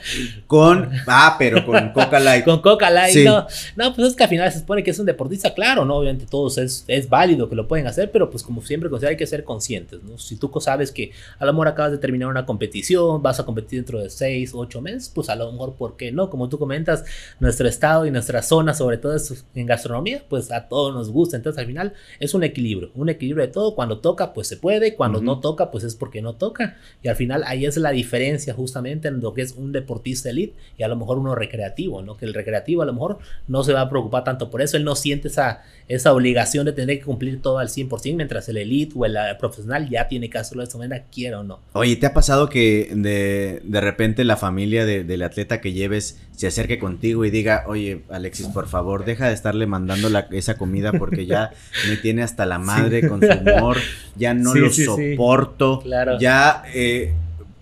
[0.46, 2.44] con, ah, pero con Coca Light.
[2.44, 3.46] Con Coca Light, no.
[3.76, 5.96] No, pues es que al final se supone que es un deportista, claro, ¿no?
[5.96, 9.26] Obviamente todos es, es válido que lo pueden hacer, pero pues como siempre, hay que
[9.26, 10.18] ser conscientes, ¿no?
[10.18, 13.80] Si tú sabes que a lo mejor acabas de terminar una competición, vas a competir
[13.80, 16.30] dentro de 6, 8 meses, pues a lo mejor, ¿por qué no?
[16.30, 17.04] Como tú comentas,
[17.40, 19.16] nuestro estado y nuestra zona, sobre todo
[19.54, 21.36] en gastronomía, pues a todos nos gusta.
[21.36, 23.74] Entonces al final es un equilibrio, un equilibrio de todo.
[23.74, 26.76] Cuando toca, pues se puede, cuando no toca, pues es porque no toca.
[27.02, 30.54] Y al final ahí es la diferencia justamente en lo que es un deportista elite
[30.76, 32.16] y a lo mejor uno recreativo, ¿no?
[32.16, 33.18] Que el recreativo a lo mejor
[33.48, 36.72] no se va a preocupar tanto por eso, él no siente esa, esa obligación de
[36.72, 40.38] tener que cumplir todo al 100%, mientras el elite o el profesional ya tiene que
[40.38, 41.60] hacerlo de esta manera, quiera o no.
[41.72, 46.46] Oye, ¿te ha pasado que de, de repente la familia del atleta que lleves se
[46.46, 50.92] acerque contigo y diga, oye, Alexis, por favor, deja de estarle mandando la, esa comida
[50.92, 51.50] porque ya
[51.88, 53.76] me tiene hasta la madre con su humor,
[54.16, 56.18] ya no lo soporto, claro.
[56.18, 56.62] ya...
[56.74, 57.12] Eh,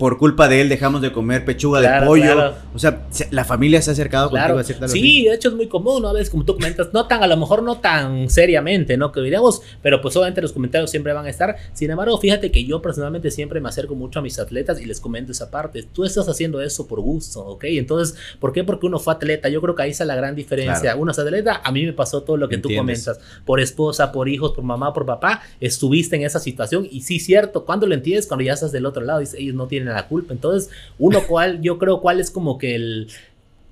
[0.03, 2.55] por culpa de él dejamos de comer pechuga de pollo.
[2.74, 5.68] O sea, la familia se ha acercado contigo a cierta Sí, de hecho es muy
[5.68, 6.09] común, ¿no?
[6.09, 9.12] A veces, como tú comentas, no tan, a lo mejor no tan seriamente, ¿no?
[9.12, 11.55] Que diríamos, pero pues obviamente los comentarios siempre van a estar.
[11.72, 14.98] Sin embargo, fíjate que yo personalmente siempre me acerco mucho a mis atletas y les
[14.98, 15.84] comento esa parte.
[15.84, 17.62] Tú estás haciendo eso por gusto, ¿ok?
[17.68, 18.64] Entonces, ¿por qué?
[18.64, 19.50] Porque uno fue atleta.
[19.50, 20.96] Yo creo que ahí está la gran diferencia.
[20.96, 23.20] Uno es atleta, a mí me pasó todo lo que tú comentas.
[23.44, 26.88] Por esposa, por hijos, por mamá, por papá, estuviste en esa situación.
[26.90, 29.91] Y sí, cierto, cuando lo entiendes, cuando ya estás del otro lado, ellos no tienen
[29.93, 30.32] la culpa.
[30.32, 33.09] Entonces, uno cual, yo creo cuál es como que el,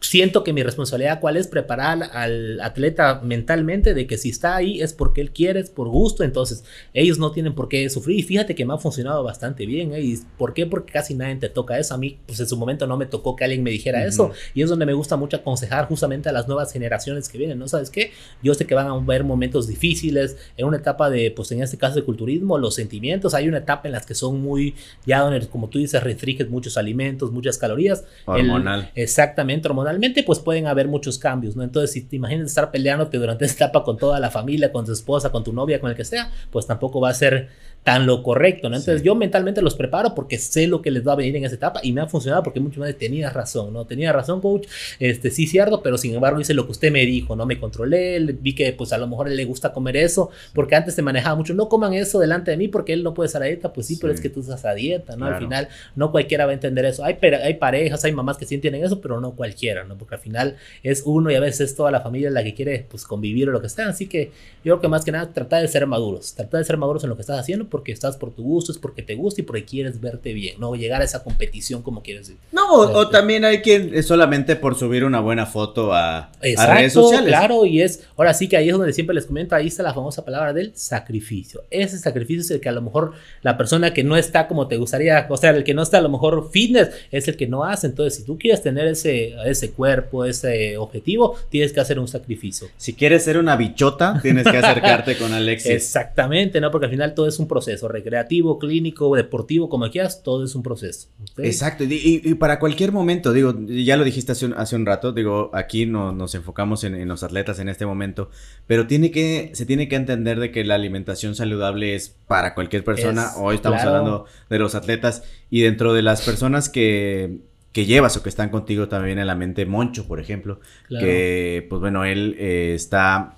[0.00, 4.80] siento que mi responsabilidad cuál es preparar al atleta mentalmente de que si está ahí
[4.80, 8.22] es porque él quiere, es por gusto, entonces ellos no tienen por qué sufrir y
[8.22, 10.00] fíjate que me ha funcionado bastante bien, ¿eh?
[10.00, 10.66] ¿y por qué?
[10.66, 13.36] Porque casi nadie te toca eso, a mí pues en su momento no me tocó
[13.36, 16.48] que alguien me dijera eso y es donde me gusta mucho aconsejar justamente a las
[16.48, 17.68] nuevas generaciones que vienen, ¿no?
[17.68, 18.12] ¿Sabes qué?
[18.42, 21.76] Yo sé que van a haber momentos difíciles en una etapa de, pues en este
[21.76, 24.74] caso de culturismo, los sentimientos, hay una etapa en las que son muy,
[25.04, 28.04] ya donde como tú dices, restringes muchos alimentos, muchas calorías.
[28.24, 28.90] Hormonal.
[28.94, 29.89] exactamente, hormonal
[30.24, 31.62] pues pueden haber muchos cambios, ¿no?
[31.62, 34.92] Entonces, si te imaginas estar peleándote durante esta etapa con toda la familia, con tu
[34.92, 37.48] esposa, con tu novia, con el que sea, pues tampoco va a ser
[37.82, 38.76] tan lo correcto, ¿no?
[38.76, 41.54] Entonces yo mentalmente los preparo porque sé lo que les va a venir en esa
[41.54, 43.86] etapa y me ha funcionado porque muchas veces tenía razón, ¿no?
[43.86, 44.66] Tenía razón, coach,
[44.98, 48.20] este sí cierto, pero sin embargo hice lo que usted me dijo, no me controlé,
[48.20, 51.36] vi que pues a lo mejor él le gusta comer eso, porque antes se manejaba
[51.36, 53.86] mucho, no coman eso delante de mí porque él no puede estar a dieta, pues
[53.86, 55.26] sí, pero es que tú estás a dieta, ¿no?
[55.26, 57.02] Al final no cualquiera va a entender eso.
[57.02, 59.96] Hay, hay parejas, hay mamás que sí entienden eso, pero no cualquiera, ¿no?
[59.96, 62.86] Porque al final es uno y a veces es toda la familia la que quiere
[62.90, 65.62] pues convivir o lo que sea, así que yo creo que más que nada tratar
[65.62, 68.32] de ser maduros, tratar de ser maduros en lo que estás haciendo porque estás por
[68.32, 71.24] tu gusto, es porque te gusta y porque quieres verte bien, no llegar a esa
[71.24, 72.40] competición como quieres decir.
[72.72, 77.28] O, también hay quien es solamente por subir una buena foto a, redes sociales.
[77.28, 79.94] Claro, y es, ahora sí que ahí es donde siempre les comento, ahí está la
[79.94, 81.62] famosa palabra del sacrificio.
[81.70, 83.12] Ese sacrificio es el que a lo mejor
[83.42, 86.02] la persona que no está como te gustaría, o sea, el que no está a
[86.02, 87.86] lo mejor fitness, es el que no hace.
[87.86, 92.68] Entonces, si tú quieres tener ese, ese cuerpo, ese objetivo, tienes que hacer un sacrificio.
[92.76, 95.70] Si quieres ser una bichota, tienes que acercarte con Alexis.
[95.70, 96.70] Exactamente, ¿no?
[96.70, 100.62] Porque al final todo es un proceso recreativo, clínico, deportivo, como quieras, todo es un
[100.62, 101.08] proceso.
[101.38, 105.50] Exacto, y, para cualquier momento, digo, ya lo dijiste hace un, hace un rato, digo,
[105.52, 108.30] aquí no, nos enfocamos en, los atletas en este momento,
[108.68, 112.84] pero tiene que, se tiene que entender de que la alimentación saludable es para cualquier
[112.84, 113.30] persona.
[113.36, 117.40] Hoy estamos hablando de los atletas y dentro de las personas que,
[117.72, 121.80] que llevas o que están contigo también en la mente Moncho, por ejemplo, que pues
[121.80, 123.36] bueno, él eh, está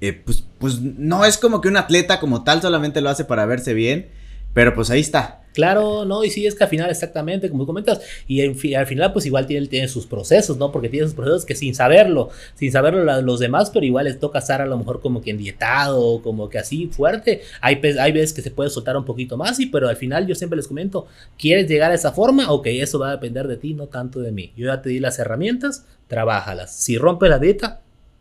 [0.00, 3.46] eh, pues, pues no es como que un atleta como tal solamente lo hace para
[3.46, 4.08] verse bien.
[4.52, 5.40] Pero pues ahí está.
[5.52, 8.40] Claro, no, y sí, es que al final, exactamente, como comentas, y
[8.74, 10.70] al final, pues igual tiene, tiene sus procesos, ¿no?
[10.70, 14.38] Porque tiene sus procesos que sin saberlo, sin saberlo los demás, pero igual les toca
[14.38, 17.42] estar a lo mejor como que endietado, como que así fuerte.
[17.60, 20.36] Hay, hay veces que se puede soltar un poquito más, sí, pero al final yo
[20.36, 22.52] siempre les comento, ¿quieres llegar a esa forma?
[22.52, 24.52] Ok, eso va a depender de ti, no tanto de mí.
[24.56, 26.72] Yo ya te di las herramientas, trabájalas.
[26.72, 27.80] Si rompe la dieta,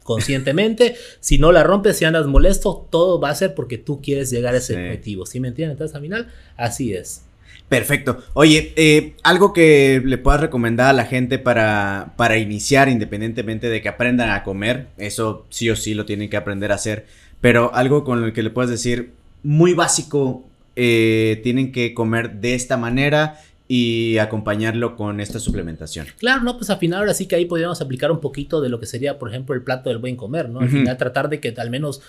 [0.10, 0.96] conscientemente.
[1.20, 4.56] si no la rompes, si andas molesto, todo va a ser porque tú quieres llegar
[4.56, 5.28] a ese objetivo.
[5.28, 5.74] ¿Sí me entienden?
[5.74, 7.26] Entonces, al final, así es.
[7.68, 8.24] Perfecto.
[8.34, 13.84] Oye, eh, algo que le puedas recomendar a la gente para, para iniciar, independientemente de
[13.84, 17.06] que aprendan a comer, eso sí o sí lo tienen que aprender a hacer,
[17.40, 19.12] pero algo con lo que le puedas decir
[19.44, 20.44] muy básico,
[20.76, 23.40] eh, tienen que comer de esta manera
[23.72, 26.08] y acompañarlo con esta suplementación.
[26.18, 28.80] Claro, no, pues al final ahora sí que ahí podríamos aplicar un poquito de lo
[28.80, 30.60] que sería, por ejemplo, el plato del buen comer, ¿no?
[30.60, 32.02] Al final tratar de que al menos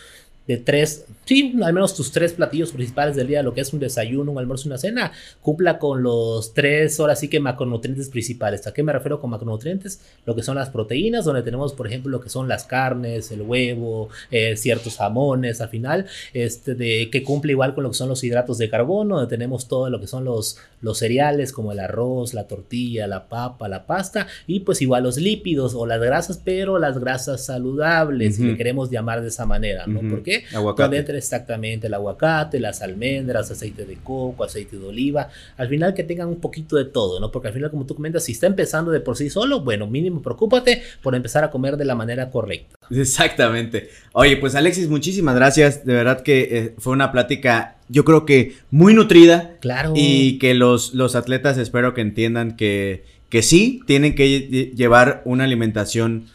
[0.50, 3.78] de tres, sí, al menos tus tres platillos principales del día, lo que es un
[3.78, 8.66] desayuno, un almuerzo y una cena, cumpla con los tres, horas sí que macronutrientes principales.
[8.66, 10.00] ¿A qué me refiero con macronutrientes?
[10.26, 13.42] Lo que son las proteínas, donde tenemos, por ejemplo, lo que son las carnes, el
[13.42, 18.08] huevo, eh, ciertos jamones, al final, este, de, que cumple igual con lo que son
[18.08, 21.78] los hidratos de carbono, donde tenemos todo lo que son los, los cereales, como el
[21.78, 26.40] arroz, la tortilla, la papa, la pasta, y pues igual los lípidos o las grasas,
[26.44, 30.00] pero las grasas saludables, si le queremos llamar de esa manera, ¿no?
[30.00, 30.39] ¿Por qué?
[30.54, 31.16] Aguacate.
[31.16, 35.28] exactamente el aguacate, las almendras, aceite de coco, aceite de oliva.
[35.56, 37.30] Al final que tengan un poquito de todo, ¿no?
[37.30, 40.22] Porque al final, como tú comentas, si está empezando de por sí solo, bueno, mínimo
[40.22, 42.76] preocúpate por empezar a comer de la manera correcta.
[42.90, 43.90] Exactamente.
[44.12, 45.84] Oye, pues Alexis, muchísimas gracias.
[45.84, 49.56] De verdad que eh, fue una plática, yo creo que muy nutrida.
[49.60, 49.92] Claro.
[49.94, 55.44] Y que los, los atletas espero que entiendan que, que sí, tienen que llevar una
[55.44, 56.26] alimentación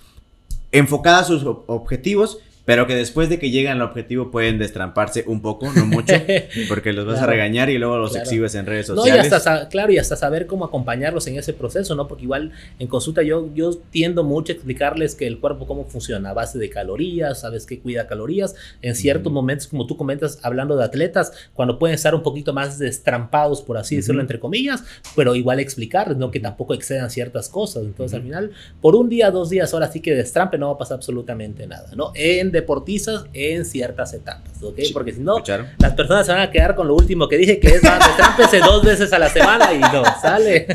[0.72, 5.41] enfocada a sus objetivos pero que después de que llegan al objetivo pueden destramparse un
[5.41, 6.16] poco, no mucho,
[6.68, 9.30] porque los vas a regañar y luego los exhibes en redes sociales.
[9.30, 12.07] No, y hasta, claro, y hasta saber cómo acompañarlos en ese proceso, ¿no?
[12.07, 16.32] Porque igual en consulta yo, yo tiendo mucho a explicarles que el cuerpo cómo funciona,
[16.32, 20.76] a base de calorías, sabes que cuida calorías, en ciertos momentos, como tú comentas, hablando
[20.76, 24.84] de atletas, cuando pueden estar un poquito más destrampados, por así decirlo, entre comillas,
[25.16, 26.32] pero igual explicarles, ¿no?
[26.32, 27.84] Que tampoco excedan ciertas cosas.
[27.84, 28.51] Entonces, al final,
[28.82, 31.91] por un día, dos días, ahora sí que destrampe, no va a pasar absolutamente nada,
[31.95, 32.11] ¿no?
[32.16, 34.80] En deportistas en ciertas etapas, ¿ok?
[34.93, 35.43] Porque si no,
[35.78, 38.84] las personas se van a quedar con lo último que dije, que es, trámpese dos
[38.84, 40.68] veces a la semana y no, sale.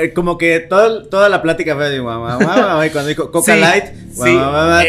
[0.00, 4.38] Eh, como que toda la plática fue de mamá, mamá, cuando dijo Coca Light, sí,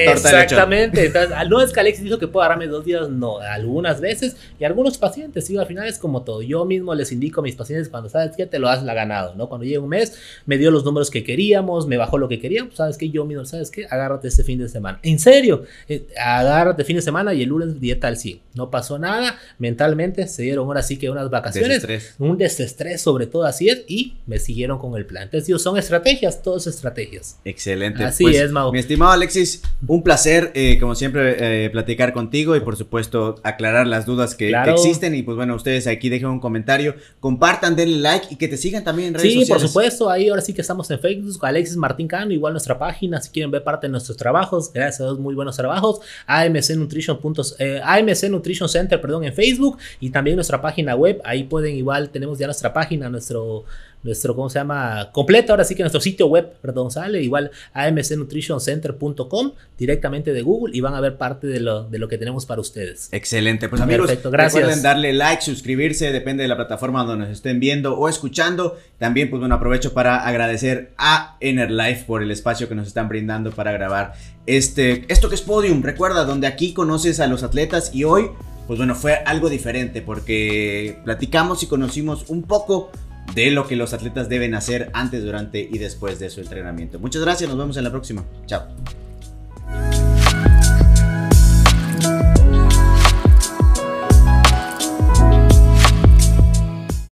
[0.07, 1.05] exactamente.
[1.05, 4.65] Entonces, no es que Alex dijo que puedo agarrarme dos días, no, algunas veces y
[4.65, 6.41] algunos pacientes, sí, al final es como todo.
[6.41, 9.35] Yo mismo les indico a mis pacientes cuando sabes que te lo has la ganado,
[9.35, 9.47] ¿no?
[9.47, 12.75] Cuando llega un mes, me dio los números que queríamos, me bajó lo que queríamos,
[12.75, 14.99] sabes que yo mismo, sabes que agárrate este fin de semana.
[15.03, 15.63] En serio,
[16.09, 18.39] eh, agárrate fin de semana y el lunes dieta al 100.
[18.53, 23.45] No pasó nada, mentalmente se dieron ahora sí que unas vacaciones, un desestrés sobre todo
[23.45, 25.23] así es, y me siguieron con el plan.
[25.23, 27.39] Entonces, son estrategias, todas estrategias.
[27.45, 28.03] Excelente.
[28.03, 28.71] Así pues, es, Mau.
[28.71, 33.87] Mi estimado Alexis, un placer, eh, como siempre, eh, platicar contigo y por supuesto aclarar
[33.87, 35.15] las dudas que, existen.
[35.15, 38.83] Y pues bueno, ustedes aquí dejen un comentario, compartan, denle like y que te sigan
[38.83, 39.47] también en redes sociales.
[39.47, 42.77] Sí, por supuesto, ahí ahora sí que estamos en Facebook, Alexis Martín Cano, igual nuestra
[42.77, 45.90] página, si quieren ver parte de nuestros trabajos, gracias a Dios, muy buenos trabajos.
[46.27, 47.19] AMC Nutrition,
[47.59, 51.21] eh, AMC Nutrition Center, perdón, en Facebook y también nuestra página web.
[51.23, 53.65] Ahí pueden igual, tenemos ya nuestra página, nuestro
[54.03, 55.09] nuestro, ¿cómo se llama?
[55.11, 60.81] Completo, ahora sí que nuestro sitio web, perdón, sale igual amcnutritioncenter.com directamente de Google y
[60.81, 63.09] van a ver parte de lo, de lo que tenemos para ustedes.
[63.11, 64.55] Excelente, pues amigos, Perfecto, gracias.
[64.61, 68.77] recuerden darle like, suscribirse, depende de la plataforma donde nos estén viendo o escuchando.
[68.97, 73.51] También, pues bueno, aprovecho para agradecer a Enerlife por el espacio que nos están brindando
[73.51, 74.13] para grabar
[74.45, 78.31] este, esto que es Podium, recuerda, donde aquí conoces a los atletas y hoy
[78.67, 82.89] pues bueno, fue algo diferente porque platicamos y conocimos un poco
[83.33, 86.99] de lo que los atletas deben hacer antes, durante y después de su entrenamiento.
[86.99, 88.25] Muchas gracias, nos vemos en la próxima.
[88.45, 88.63] Chao.